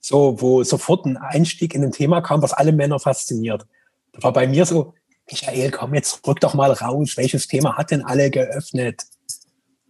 so, 0.04 0.38
wo 0.38 0.62
sofort 0.64 1.06
ein 1.06 1.16
Einstieg 1.16 1.74
in 1.74 1.82
ein 1.82 1.90
Thema 1.90 2.20
kam, 2.20 2.42
was 2.42 2.52
alle 2.52 2.72
Männer 2.72 2.98
fasziniert. 2.98 3.66
Da 4.12 4.22
war 4.22 4.34
bei 4.34 4.46
mir 4.46 4.66
so, 4.66 4.92
Michael, 5.30 5.70
komm 5.70 5.94
jetzt, 5.94 6.26
rück 6.26 6.40
doch 6.40 6.52
mal 6.52 6.72
raus. 6.72 7.16
Welches 7.16 7.46
Thema 7.46 7.78
hat 7.78 7.90
denn 7.90 8.04
alle 8.04 8.30
geöffnet? 8.30 9.04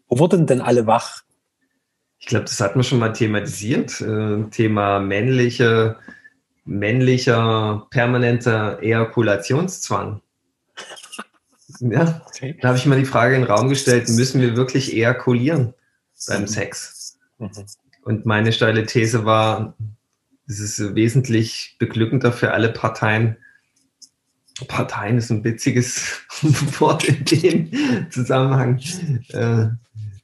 Wo 0.07 0.21
wurden 0.21 0.47
denn 0.47 0.61
alle 0.61 0.87
wach? 0.87 1.23
Ich 2.21 2.27
glaube, 2.27 2.45
das 2.45 2.61
hatten 2.61 2.79
wir 2.79 2.85
schon 2.85 3.01
mal 3.01 3.13
thematisiert. 3.13 4.01
Äh, 4.03 4.45
Thema 4.51 5.01
männliche, 5.01 5.97
männlicher 6.65 7.89
permanenter 7.91 8.81
Ejakulationszwang. 8.83 10.21
Ja, 11.81 12.23
okay. 12.27 12.57
da 12.61 12.69
habe 12.69 12.79
ich 12.79 12.87
mal 12.87 13.01
die 13.01 13.05
Frage 13.05 13.35
in 13.35 13.41
den 13.41 13.51
Raum 13.51 13.69
gestellt, 13.69 14.09
müssen 14.09 14.41
wir 14.41 14.55
wirklich 14.55 14.93
ejakulieren 14.95 15.75
beim 16.29 16.43
mhm. 16.43 16.47
Sex? 16.47 17.19
Mhm. 17.39 17.51
Und 18.05 18.27
meine 18.27 18.53
steile 18.53 18.87
These 18.87 19.25
war, 19.25 19.75
es 20.47 20.61
ist 20.61 20.95
wesentlich 20.95 21.77
beglückender 21.79 22.33
für 22.33 22.53
alle 22.53 22.71
Parteien. 22.71 23.37
Parteien 24.69 25.19
ist 25.19 25.31
ein 25.31 25.43
witziges 25.43 26.21
Wort 26.81 27.05
in 27.05 27.25
dem 27.25 28.11
Zusammenhang. 28.11 28.81
Äh, 29.29 29.69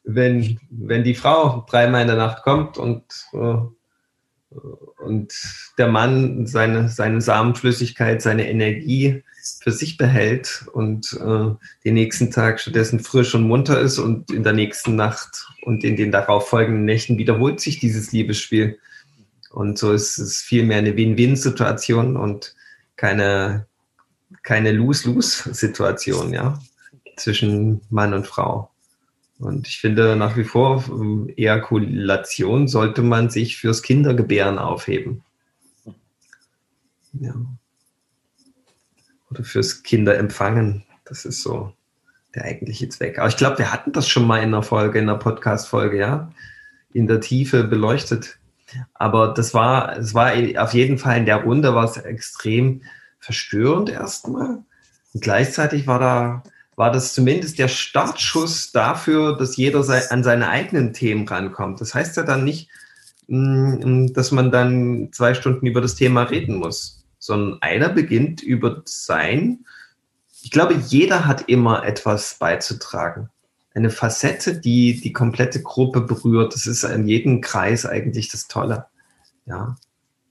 wenn, 0.04 0.58
wenn 0.70 1.04
die 1.04 1.14
Frau 1.14 1.64
dreimal 1.68 2.02
in 2.02 2.08
der 2.08 2.16
Nacht 2.16 2.42
kommt 2.42 2.78
und, 2.78 3.04
äh, 3.32 3.56
und 5.02 5.32
der 5.78 5.88
Mann 5.88 6.46
seine, 6.46 6.88
seine 6.88 7.20
Samenflüssigkeit, 7.20 8.22
seine 8.22 8.48
Energie 8.48 9.22
für 9.62 9.72
sich 9.72 9.96
behält 9.96 10.66
und 10.72 11.12
äh, 11.14 11.54
den 11.84 11.94
nächsten 11.94 12.30
Tag 12.30 12.60
stattdessen 12.60 13.00
frisch 13.00 13.34
und 13.34 13.44
munter 13.44 13.80
ist 13.80 13.98
und 13.98 14.30
in 14.30 14.42
der 14.42 14.52
nächsten 14.52 14.96
Nacht 14.96 15.46
und 15.62 15.82
in 15.82 15.96
den 15.96 16.12
darauffolgenden 16.12 16.84
Nächten 16.84 17.18
wiederholt 17.18 17.60
sich 17.60 17.78
dieses 17.78 18.12
Liebesspiel. 18.12 18.78
Und 19.50 19.78
so 19.78 19.92
ist 19.92 20.18
es 20.18 20.38
vielmehr 20.38 20.78
eine 20.78 20.96
Win-Win-Situation 20.96 22.16
und 22.16 22.54
keine, 22.96 23.66
keine 24.42 24.72
Lose-Lose-Situation, 24.72 26.32
ja, 26.32 26.60
zwischen 27.16 27.80
Mann 27.90 28.14
und 28.14 28.26
Frau. 28.26 28.70
Und 29.40 29.66
ich 29.66 29.80
finde 29.80 30.16
nach 30.16 30.36
wie 30.36 30.44
vor, 30.44 30.84
ähm, 30.88 31.32
Ejakulation 31.36 32.68
sollte 32.68 33.02
man 33.02 33.30
sich 33.30 33.56
fürs 33.56 33.82
Kindergebären 33.82 34.58
aufheben. 34.58 35.22
Ja. 37.14 37.34
Oder 39.30 39.44
fürs 39.44 39.82
Kinderempfangen. 39.82 40.84
Das 41.04 41.24
ist 41.24 41.42
so 41.42 41.72
der 42.34 42.44
eigentliche 42.44 42.88
Zweck. 42.90 43.18
Aber 43.18 43.28
ich 43.28 43.36
glaube, 43.36 43.58
wir 43.58 43.72
hatten 43.72 43.92
das 43.92 44.08
schon 44.08 44.26
mal 44.26 44.38
in 44.38 44.48
einer 44.48 44.62
Folge, 44.62 44.98
in 44.98 45.08
einer 45.08 45.18
Podcast-Folge, 45.18 45.98
ja, 45.98 46.30
in 46.92 47.06
der 47.06 47.20
Tiefe 47.20 47.64
beleuchtet. 47.64 48.39
Aber 48.94 49.28
das 49.28 49.54
war, 49.54 49.96
es 49.96 50.14
war 50.14 50.32
auf 50.58 50.74
jeden 50.74 50.98
Fall 50.98 51.18
in 51.18 51.26
der 51.26 51.42
Runde 51.42 51.74
war 51.74 51.84
es 51.84 51.96
extrem 51.96 52.82
verstörend 53.18 53.90
erstmal. 53.90 54.64
Und 55.12 55.22
gleichzeitig 55.22 55.86
war 55.86 55.98
da 55.98 56.42
war 56.80 56.90
das 56.90 57.12
zumindest 57.12 57.58
der 57.58 57.68
Startschuss 57.68 58.72
dafür, 58.72 59.36
dass 59.36 59.58
jeder 59.58 59.84
an 60.10 60.24
seine 60.24 60.48
eigenen 60.48 60.94
Themen 60.94 61.28
rankommt. 61.28 61.78
Das 61.82 61.94
heißt 61.94 62.16
ja 62.16 62.22
dann 62.22 62.42
nicht, 62.42 62.70
mm, 63.26 64.14
dass 64.14 64.32
man 64.32 64.50
dann 64.50 65.10
zwei 65.12 65.34
Stunden 65.34 65.66
über 65.66 65.82
das 65.82 65.94
Thema 65.94 66.22
reden 66.22 66.56
muss, 66.56 67.04
sondern 67.18 67.60
einer 67.60 67.90
beginnt 67.90 68.42
über 68.42 68.80
sein. 68.86 69.66
Ich 70.40 70.50
glaube, 70.50 70.72
jeder 70.72 71.26
hat 71.26 71.50
immer 71.50 71.84
etwas 71.84 72.36
beizutragen. 72.38 73.28
Eine 73.72 73.90
Facette, 73.90 74.58
die 74.58 75.00
die 75.00 75.12
komplette 75.12 75.62
Gruppe 75.62 76.00
berührt. 76.00 76.54
Das 76.54 76.66
ist 76.66 76.82
in 76.84 77.06
jedem 77.06 77.40
Kreis 77.40 77.86
eigentlich 77.86 78.28
das 78.28 78.48
Tolle. 78.48 78.86
Ja. 79.46 79.76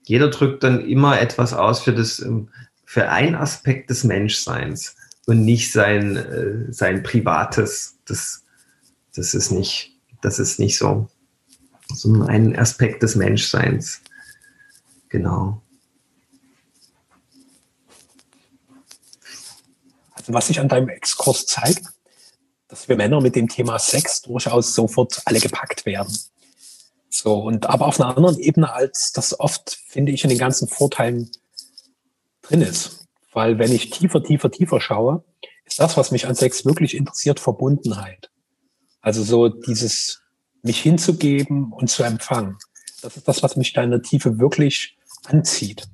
Jeder 0.04 0.28
drückt 0.28 0.62
dann 0.62 0.80
immer 0.86 1.20
etwas 1.20 1.52
aus 1.52 1.80
für 1.80 1.94
das, 1.94 2.18
ähm, 2.18 2.48
für 2.84 3.08
einen 3.08 3.34
Aspekt 3.34 3.90
des 3.90 4.04
Menschseins 4.04 4.96
und 5.26 5.44
nicht 5.44 5.72
sein, 5.72 6.16
äh, 6.16 6.72
sein 6.72 7.02
privates. 7.02 7.98
Das, 8.04 8.42
das 9.14 9.34
ist 9.34 9.50
nicht, 9.50 9.96
das 10.20 10.38
ist 10.38 10.58
nicht 10.58 10.76
so, 10.76 11.08
so 11.94 12.22
ein 12.24 12.58
Aspekt 12.58 13.02
des 13.02 13.14
Menschseins. 13.14 14.00
Genau. 15.08 15.62
Also 20.12 20.32
was 20.32 20.48
sich 20.48 20.60
an 20.60 20.68
deinem 20.68 20.88
Exkurs 20.88 21.46
zeigt, 21.46 21.86
dass 22.70 22.88
wir 22.88 22.96
Männer 22.96 23.20
mit 23.20 23.34
dem 23.34 23.48
Thema 23.48 23.78
Sex 23.78 24.22
durchaus 24.22 24.74
sofort 24.74 25.20
alle 25.24 25.40
gepackt 25.40 25.84
werden. 25.84 26.16
So, 27.08 27.34
und 27.34 27.66
aber 27.66 27.86
auf 27.86 28.00
einer 28.00 28.16
anderen 28.16 28.38
Ebene, 28.38 28.72
als 28.72 29.12
das 29.12 29.38
oft, 29.38 29.78
finde 29.88 30.12
ich, 30.12 30.22
in 30.22 30.30
den 30.30 30.38
ganzen 30.38 30.68
Vorteilen 30.68 31.30
drin 32.42 32.62
ist. 32.62 33.08
Weil 33.32 33.58
wenn 33.58 33.72
ich 33.72 33.90
tiefer, 33.90 34.22
tiefer, 34.22 34.50
tiefer 34.50 34.80
schaue, 34.80 35.24
ist 35.64 35.80
das, 35.80 35.96
was 35.96 36.12
mich 36.12 36.26
an 36.28 36.36
Sex 36.36 36.64
wirklich 36.64 36.96
interessiert, 36.96 37.40
Verbundenheit. 37.40 38.30
Also 39.00 39.24
so 39.24 39.48
dieses 39.48 40.22
mich 40.62 40.80
hinzugeben 40.80 41.72
und 41.72 41.90
zu 41.90 42.04
empfangen. 42.04 42.58
Das 43.02 43.16
ist 43.16 43.26
das, 43.26 43.42
was 43.42 43.56
mich 43.56 43.72
da 43.72 43.82
in 43.82 43.90
der 43.90 44.02
Tiefe 44.02 44.38
wirklich 44.38 44.96
anzieht, 45.24 45.88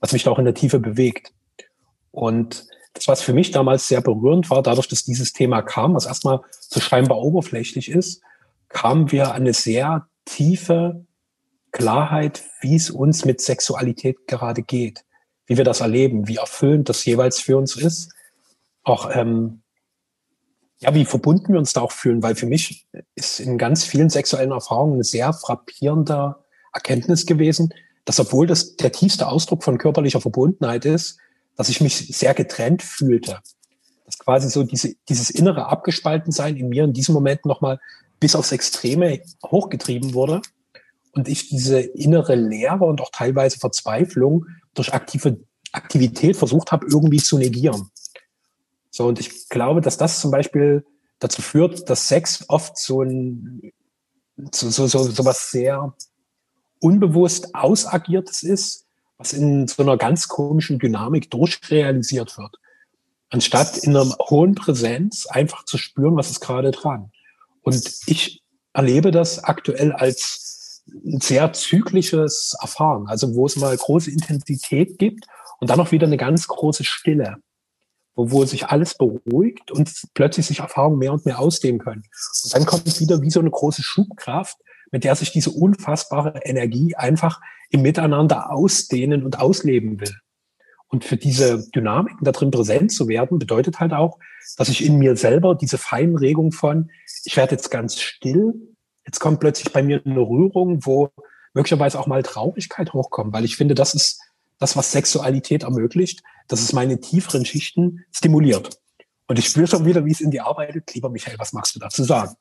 was 0.00 0.12
mich 0.12 0.22
da 0.22 0.30
auch 0.30 0.38
in 0.38 0.44
der 0.44 0.54
Tiefe 0.54 0.78
bewegt. 0.78 1.32
Und 2.10 2.66
das, 2.94 3.08
was 3.08 3.22
für 3.22 3.34
mich 3.34 3.50
damals 3.50 3.88
sehr 3.88 4.00
berührend 4.00 4.48
war, 4.50 4.62
dadurch, 4.62 4.88
dass 4.88 5.04
dieses 5.04 5.32
Thema 5.32 5.62
kam, 5.62 5.94
was 5.94 6.06
erstmal 6.06 6.40
so 6.60 6.80
scheinbar 6.80 7.18
oberflächlich 7.18 7.90
ist, 7.90 8.22
kamen 8.68 9.12
wir 9.12 9.28
an 9.28 9.42
eine 9.42 9.52
sehr 9.52 10.06
tiefe 10.24 11.04
Klarheit, 11.72 12.44
wie 12.60 12.76
es 12.76 12.90
uns 12.90 13.24
mit 13.24 13.40
Sexualität 13.40 14.26
gerade 14.26 14.62
geht, 14.62 15.04
wie 15.46 15.56
wir 15.56 15.64
das 15.64 15.80
erleben, 15.80 16.28
wie 16.28 16.36
erfüllend 16.36 16.88
das 16.88 17.04
jeweils 17.04 17.40
für 17.40 17.56
uns 17.56 17.76
ist, 17.76 18.12
auch 18.84 19.10
ähm, 19.12 19.62
ja, 20.78 20.94
wie 20.94 21.04
verbunden 21.04 21.52
wir 21.52 21.58
uns 21.58 21.72
da 21.72 21.80
auch 21.80 21.92
fühlen, 21.92 22.22
weil 22.22 22.34
für 22.34 22.46
mich 22.46 22.86
ist 23.14 23.40
in 23.40 23.58
ganz 23.58 23.84
vielen 23.84 24.10
sexuellen 24.10 24.50
Erfahrungen 24.50 24.94
eine 24.94 25.04
sehr 25.04 25.32
frappierende 25.32 26.36
Erkenntnis 26.72 27.26
gewesen, 27.26 27.72
dass 28.04 28.20
obwohl 28.20 28.46
das 28.46 28.76
der 28.76 28.92
tiefste 28.92 29.28
Ausdruck 29.28 29.64
von 29.64 29.78
körperlicher 29.78 30.20
Verbundenheit 30.20 30.84
ist, 30.84 31.18
dass 31.56 31.68
ich 31.68 31.80
mich 31.80 31.96
sehr 31.96 32.34
getrennt 32.34 32.82
fühlte. 32.82 33.40
Dass 34.04 34.18
quasi 34.18 34.50
so 34.50 34.62
diese, 34.62 34.94
dieses 35.08 35.30
innere 35.30 35.66
Abgespaltensein 35.66 36.56
in 36.56 36.68
mir 36.68 36.84
in 36.84 36.92
diesem 36.92 37.14
Moment 37.14 37.44
nochmal 37.46 37.80
bis 38.20 38.34
aufs 38.34 38.52
Extreme 38.52 39.20
hochgetrieben 39.44 40.14
wurde 40.14 40.42
und 41.12 41.28
ich 41.28 41.48
diese 41.48 41.80
innere 41.80 42.34
Leere 42.34 42.84
und 42.84 43.00
auch 43.00 43.10
teilweise 43.10 43.58
Verzweiflung 43.58 44.46
durch 44.74 44.92
aktive 44.92 45.38
Aktivität 45.72 46.36
versucht 46.36 46.70
habe, 46.72 46.86
irgendwie 46.88 47.18
zu 47.18 47.36
negieren. 47.36 47.90
So, 48.90 49.08
und 49.08 49.18
ich 49.18 49.48
glaube, 49.48 49.80
dass 49.80 49.96
das 49.96 50.20
zum 50.20 50.30
Beispiel 50.30 50.86
dazu 51.18 51.42
führt, 51.42 51.90
dass 51.90 52.08
Sex 52.08 52.44
oft 52.48 52.78
so 52.78 53.02
ein, 53.02 53.72
so, 54.52 54.70
so, 54.70 54.86
so, 54.86 55.02
so 55.02 55.24
was 55.24 55.50
sehr 55.50 55.94
unbewusst 56.80 57.54
ausagiertes 57.54 58.42
ist, 58.42 58.83
was 59.24 59.32
in 59.32 59.66
so 59.66 59.82
einer 59.82 59.96
ganz 59.96 60.28
komischen 60.28 60.78
Dynamik 60.78 61.30
durchrealisiert 61.30 62.36
wird. 62.38 62.56
Anstatt 63.30 63.78
in 63.78 63.96
einer 63.96 64.14
hohen 64.28 64.54
Präsenz 64.54 65.26
einfach 65.26 65.64
zu 65.64 65.78
spüren, 65.78 66.16
was 66.16 66.30
ist 66.30 66.40
gerade 66.40 66.70
dran. 66.70 67.10
Und 67.62 67.74
ich 68.06 68.42
erlebe 68.72 69.10
das 69.10 69.42
aktuell 69.42 69.92
als 69.92 70.82
ein 70.86 71.20
sehr 71.20 71.52
zyklisches 71.52 72.54
Erfahren, 72.60 73.06
also 73.06 73.34
wo 73.34 73.46
es 73.46 73.56
mal 73.56 73.74
große 73.74 74.10
Intensität 74.10 74.98
gibt 74.98 75.26
und 75.58 75.70
dann 75.70 75.80
auch 75.80 75.92
wieder 75.92 76.06
eine 76.06 76.18
ganz 76.18 76.46
große 76.46 76.84
Stille 76.84 77.38
wo, 78.14 78.30
wo 78.30 78.44
sich 78.44 78.66
alles 78.66 78.94
beruhigt 78.94 79.70
und 79.70 79.90
plötzlich 80.14 80.46
sich 80.46 80.60
Erfahrungen 80.60 80.98
mehr 80.98 81.12
und 81.12 81.26
mehr 81.26 81.38
ausdehnen 81.38 81.80
können. 81.80 82.04
Und 82.44 82.54
dann 82.54 82.66
kommt 82.66 83.00
wieder 83.00 83.20
wie 83.22 83.30
so 83.30 83.40
eine 83.40 83.50
große 83.50 83.82
Schubkraft, 83.82 84.56
mit 84.90 85.04
der 85.04 85.14
sich 85.14 85.32
diese 85.32 85.50
unfassbare 85.50 86.40
Energie 86.44 86.94
einfach 86.94 87.40
im 87.70 87.82
Miteinander 87.82 88.50
ausdehnen 88.50 89.24
und 89.24 89.38
ausleben 89.38 90.00
will. 90.00 90.14
Und 90.88 91.04
für 91.04 91.16
diese 91.16 91.68
Dynamiken 91.70 92.24
da 92.24 92.32
drin 92.32 92.50
präsent 92.50 92.92
zu 92.92 93.08
werden, 93.08 93.38
bedeutet 93.38 93.80
halt 93.80 93.92
auch, 93.92 94.18
dass 94.56 94.68
ich 94.68 94.84
in 94.84 94.96
mir 94.96 95.16
selber 95.16 95.54
diese 95.54 95.78
feinen 95.78 96.16
Regungen 96.16 96.52
von, 96.52 96.90
ich 97.24 97.36
werde 97.36 97.56
jetzt 97.56 97.70
ganz 97.70 98.00
still, 98.00 98.54
jetzt 99.04 99.18
kommt 99.18 99.40
plötzlich 99.40 99.72
bei 99.72 99.82
mir 99.82 100.02
eine 100.04 100.20
Rührung, 100.20 100.86
wo 100.86 101.10
möglicherweise 101.52 101.98
auch 101.98 102.06
mal 102.06 102.22
Traurigkeit 102.22 102.92
hochkommt, 102.92 103.32
weil 103.32 103.44
ich 103.44 103.56
finde, 103.56 103.74
das 103.74 103.94
ist 103.94 104.20
das, 104.58 104.76
was 104.76 104.92
Sexualität 104.92 105.64
ermöglicht, 105.64 106.22
dass 106.48 106.60
es 106.60 106.72
meine 106.72 107.00
tieferen 107.00 107.44
Schichten 107.44 108.04
stimuliert. 108.12 108.78
Und 109.26 109.38
ich 109.38 109.46
spüre 109.46 109.66
schon 109.66 109.86
wieder, 109.86 110.04
wie 110.04 110.12
es 110.12 110.20
in 110.20 110.30
die 110.30 110.40
arbeitet. 110.40 110.94
Lieber 110.94 111.08
Michael, 111.08 111.38
was 111.38 111.52
magst 111.52 111.74
du 111.74 111.80
dazu 111.80 112.04
sagen? 112.04 112.34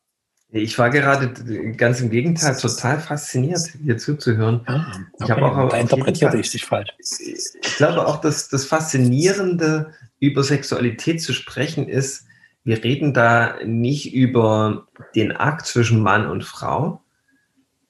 Ich 0.50 0.78
war 0.78 0.92
gerade 0.92 1.34
ganz 1.78 2.00
im 2.00 2.12
Gegenteil 2.12 2.56
total 2.56 3.00
fasziniert, 3.00 3.72
dir 3.80 3.98
zuzuhören. 3.98 4.62
Ah, 4.66 4.86
okay. 5.14 5.26
Ich 5.26 5.32
auch 5.32 5.70
da 5.70 5.78
interpretierte 5.78 6.38
ich 6.38 6.52
dich 6.52 6.66
falsch. 6.66 6.92
Ich 7.00 7.76
glaube 7.76 8.06
auch, 8.06 8.22
dass 8.22 8.50
das 8.50 8.66
Faszinierende 8.66 9.94
über 10.20 10.44
Sexualität 10.44 11.22
zu 11.22 11.34
sprechen 11.34 11.90
ist, 11.90 12.26
wir 12.64 12.82
reden 12.84 13.14
da 13.14 13.58
nicht 13.66 14.14
über 14.14 14.88
den 15.16 15.34
Akt 15.34 15.66
zwischen 15.66 16.02
Mann 16.02 16.28
und 16.28 16.46
Frau. 16.46 17.02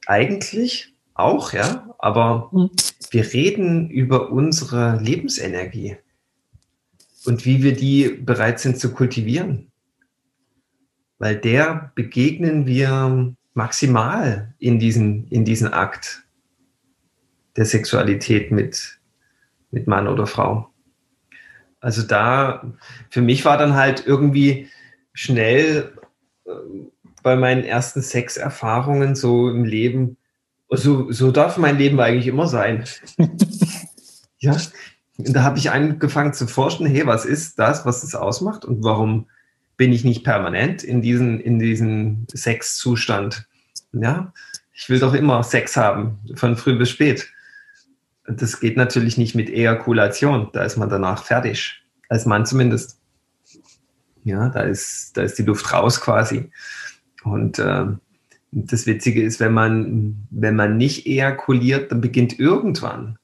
Eigentlich 0.07 0.95
auch, 1.13 1.53
ja, 1.53 1.93
aber 1.99 2.49
mhm. 2.51 2.71
Wir 3.13 3.31
reden 3.31 3.91
über 3.91 4.31
unsere 4.31 4.99
Lebensenergie 4.99 5.97
und 7.25 7.45
wie 7.45 7.61
wir 7.61 7.75
die 7.75 8.09
bereit 8.09 8.59
sind 8.59 8.79
zu 8.79 8.91
kultivieren. 8.91 9.71
Weil 11.23 11.37
der 11.37 11.93
begegnen 11.95 12.65
wir 12.65 13.33
maximal 13.53 14.53
in 14.59 14.77
diesen, 14.77 15.25
in 15.29 15.45
diesen 15.45 15.71
Akt 15.71 16.23
der 17.55 17.63
Sexualität 17.63 18.51
mit, 18.51 18.99
mit 19.71 19.87
Mann 19.87 20.09
oder 20.09 20.27
Frau. 20.27 20.69
Also 21.79 22.01
da, 22.01 22.73
für 23.09 23.21
mich 23.21 23.45
war 23.45 23.57
dann 23.57 23.73
halt 23.75 24.05
irgendwie 24.05 24.67
schnell 25.13 25.93
äh, 26.43 26.51
bei 27.21 27.37
meinen 27.37 27.63
ersten 27.63 28.01
Sexerfahrungen 28.01 29.15
so 29.15 29.49
im 29.49 29.63
Leben 29.63 30.17
so, 30.71 31.09
so 31.09 31.31
darf 31.31 31.55
mein 31.55 31.77
Leben 31.77 32.01
eigentlich 32.01 32.27
immer 32.27 32.49
sein. 32.49 32.83
ja, 34.39 34.57
und 35.17 35.33
da 35.33 35.43
habe 35.43 35.57
ich 35.57 35.71
angefangen 35.71 36.33
zu 36.33 36.47
forschen, 36.47 36.85
hey, 36.85 37.07
was 37.07 37.23
ist 37.23 37.59
das, 37.59 37.85
was 37.85 38.03
es 38.03 38.13
ausmacht 38.13 38.65
und 38.65 38.83
warum 38.83 39.27
bin 39.77 39.91
ich 39.91 40.03
nicht 40.03 40.23
permanent 40.23 40.83
in 40.83 41.01
diesen, 41.01 41.39
in 41.39 41.59
diesen 41.59 42.27
Sexzustand? 42.33 43.47
Ja, 43.91 44.33
ich 44.73 44.89
will 44.89 44.99
doch 44.99 45.13
immer 45.13 45.43
Sex 45.43 45.77
haben, 45.77 46.19
von 46.35 46.55
früh 46.55 46.77
bis 46.77 46.89
spät. 46.89 47.29
Das 48.25 48.59
geht 48.59 48.77
natürlich 48.77 49.17
nicht 49.17 49.35
mit 49.35 49.49
Ejakulation, 49.49 50.49
da 50.53 50.63
ist 50.63 50.77
man 50.77 50.89
danach 50.89 51.23
fertig, 51.23 51.83
als 52.09 52.25
Mann 52.25 52.45
zumindest. 52.45 52.99
Ja, 54.23 54.49
da 54.49 54.61
ist, 54.61 55.17
da 55.17 55.23
ist 55.23 55.37
die 55.37 55.43
Luft 55.43 55.73
raus 55.73 55.99
quasi. 55.99 56.49
Und 57.23 57.59
äh, 57.59 57.85
das 58.51 58.85
Witzige 58.85 59.21
ist, 59.21 59.39
wenn 59.39 59.53
man, 59.53 60.27
wenn 60.29 60.55
man 60.55 60.77
nicht 60.77 61.05
ejakuliert, 61.05 61.91
dann 61.91 62.01
beginnt 62.01 62.39
irgendwann. 62.39 63.17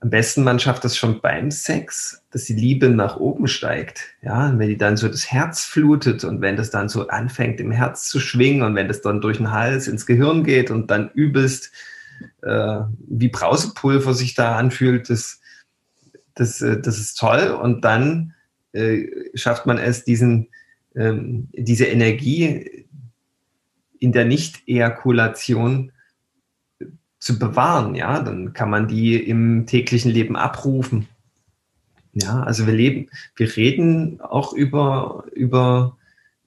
Am 0.00 0.10
besten 0.10 0.44
man 0.44 0.58
schafft 0.58 0.84
das 0.84 0.96
schon 0.96 1.20
beim 1.20 1.50
Sex, 1.50 2.22
dass 2.30 2.44
die 2.44 2.54
Liebe 2.54 2.90
nach 2.90 3.16
oben 3.16 3.48
steigt. 3.48 4.04
Ja, 4.22 4.50
und 4.50 4.58
wenn 4.58 4.68
die 4.68 4.76
dann 4.76 4.96
so 4.96 5.08
das 5.08 5.32
Herz 5.32 5.64
flutet 5.64 6.22
und 6.24 6.42
wenn 6.42 6.56
das 6.56 6.70
dann 6.70 6.88
so 6.88 7.08
anfängt 7.08 7.60
im 7.60 7.70
Herz 7.70 8.08
zu 8.08 8.20
schwingen 8.20 8.62
und 8.62 8.74
wenn 8.74 8.88
das 8.88 9.00
dann 9.00 9.20
durch 9.20 9.38
den 9.38 9.52
Hals 9.52 9.88
ins 9.88 10.04
Gehirn 10.04 10.44
geht 10.44 10.70
und 10.70 10.90
dann 10.90 11.10
übelst 11.14 11.72
äh, 12.42 12.80
wie 13.08 13.28
Brausepulver 13.28 14.14
sich 14.14 14.34
da 14.34 14.56
anfühlt, 14.56 15.08
das, 15.08 15.40
das, 16.34 16.60
äh, 16.60 16.80
das 16.80 16.98
ist 16.98 17.18
toll. 17.18 17.48
Und 17.50 17.84
dann 17.84 18.34
äh, 18.72 19.06
schafft 19.34 19.66
man 19.66 19.78
es, 19.78 20.04
diesen, 20.04 20.48
ähm, 20.94 21.48
diese 21.52 21.86
Energie, 21.86 22.86
in 23.98 24.12
der 24.12 24.26
Nicht-Ejakulation 24.26 25.92
zu 27.18 27.38
bewahren, 27.38 27.94
ja, 27.94 28.20
dann 28.20 28.52
kann 28.52 28.70
man 28.70 28.88
die 28.88 29.16
im 29.16 29.66
täglichen 29.66 30.10
Leben 30.10 30.36
abrufen. 30.36 31.08
Ja, 32.12 32.42
also 32.42 32.66
wir 32.66 32.74
leben, 32.74 33.10
wir 33.36 33.56
reden 33.56 34.20
auch 34.20 34.52
über, 34.52 35.24
über, 35.32 35.96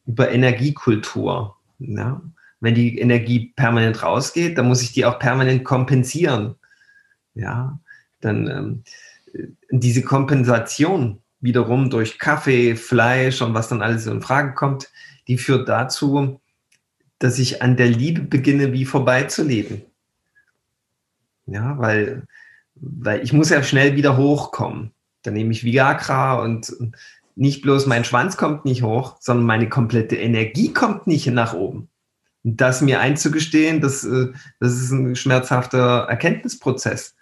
über 0.06 0.32
Energiekultur. 0.32 1.56
Ja. 1.80 2.22
Wenn 2.60 2.76
die 2.76 2.98
Energie 3.00 3.54
permanent 3.56 4.04
rausgeht, 4.04 4.58
dann 4.58 4.68
muss 4.68 4.82
ich 4.82 4.92
die 4.92 5.06
auch 5.06 5.20
permanent 5.20 5.64
kompensieren. 5.64 6.56
Ja, 7.36 7.80
dann 8.20 8.48
ähm, 8.48 8.84
diese 9.70 10.02
Kompensation 10.02 11.20
wiederum 11.40 11.90
durch 11.90 12.20
Kaffee, 12.20 12.76
Fleisch 12.76 13.42
und 13.42 13.54
was 13.54 13.70
dann 13.70 13.82
alles 13.82 14.06
in 14.08 14.22
Frage 14.22 14.54
kommt, 14.54 14.90
die 15.28 15.38
führt 15.38 15.70
dazu, 15.70 16.42
dass 17.20 17.40
ich 17.40 17.62
an 17.62 17.78
der 17.78 17.88
Liebe 17.88 18.22
beginne, 18.22 18.74
wie 18.74 18.86
vorbeizuleben. 18.86 19.84
Ja, 21.52 21.78
weil, 21.78 22.24
weil 22.76 23.24
ich 23.24 23.34
muss 23.34 23.50
ja 23.50 23.64
schnell 23.64 23.96
wieder 23.96 24.18
hochkommen. 24.18 24.92
Dann 25.24 25.34
nehme 25.34 25.52
ich 25.52 25.64
Viagra 25.64 26.42
und 26.42 26.74
nicht 27.36 27.62
bloß 27.62 27.86
mein 27.86 28.04
Schwanz 28.04 28.38
kommt 28.38 28.66
nicht 28.66 28.84
hoch, 28.84 29.18
sondern 29.20 29.46
meine 29.46 29.70
komplette 29.70 30.16
Energie 30.16 30.74
kommt 30.74 31.08
nicht 31.08 31.28
nach 31.28 31.54
oben. 31.54 31.90
Und 32.44 32.62
das 32.62 32.82
mir 32.82 33.00
einzugestehen, 33.00 33.82
das, 33.82 34.04
äh, 34.04 34.28
das 34.60 34.74
ist 34.74 34.92
ein 34.92 35.16
schmerzhafter 35.16 36.06
Erkenntnisprozess. 36.10 37.16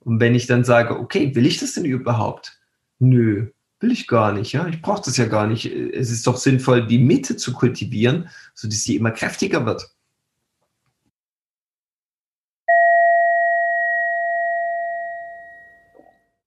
Und 0.00 0.20
wenn 0.20 0.34
ich 0.34 0.46
dann 0.46 0.64
sage, 0.64 0.98
okay, 0.98 1.34
will 1.34 1.46
ich 1.46 1.58
das 1.58 1.74
denn 1.74 1.84
überhaupt? 1.84 2.58
Nö, 2.98 3.48
will 3.80 3.92
ich 3.92 4.06
gar 4.06 4.32
nicht, 4.32 4.52
ja. 4.52 4.66
Ich 4.66 4.82
brauche 4.82 5.02
das 5.04 5.16
ja 5.16 5.26
gar 5.26 5.46
nicht. 5.46 5.66
Es 5.66 6.10
ist 6.10 6.26
doch 6.26 6.36
sinnvoll, 6.36 6.86
die 6.86 6.98
Mitte 6.98 7.36
zu 7.36 7.52
kultivieren, 7.52 8.28
sodass 8.54 8.82
sie 8.82 8.96
immer 8.96 9.10
kräftiger 9.10 9.64
wird. 9.66 9.93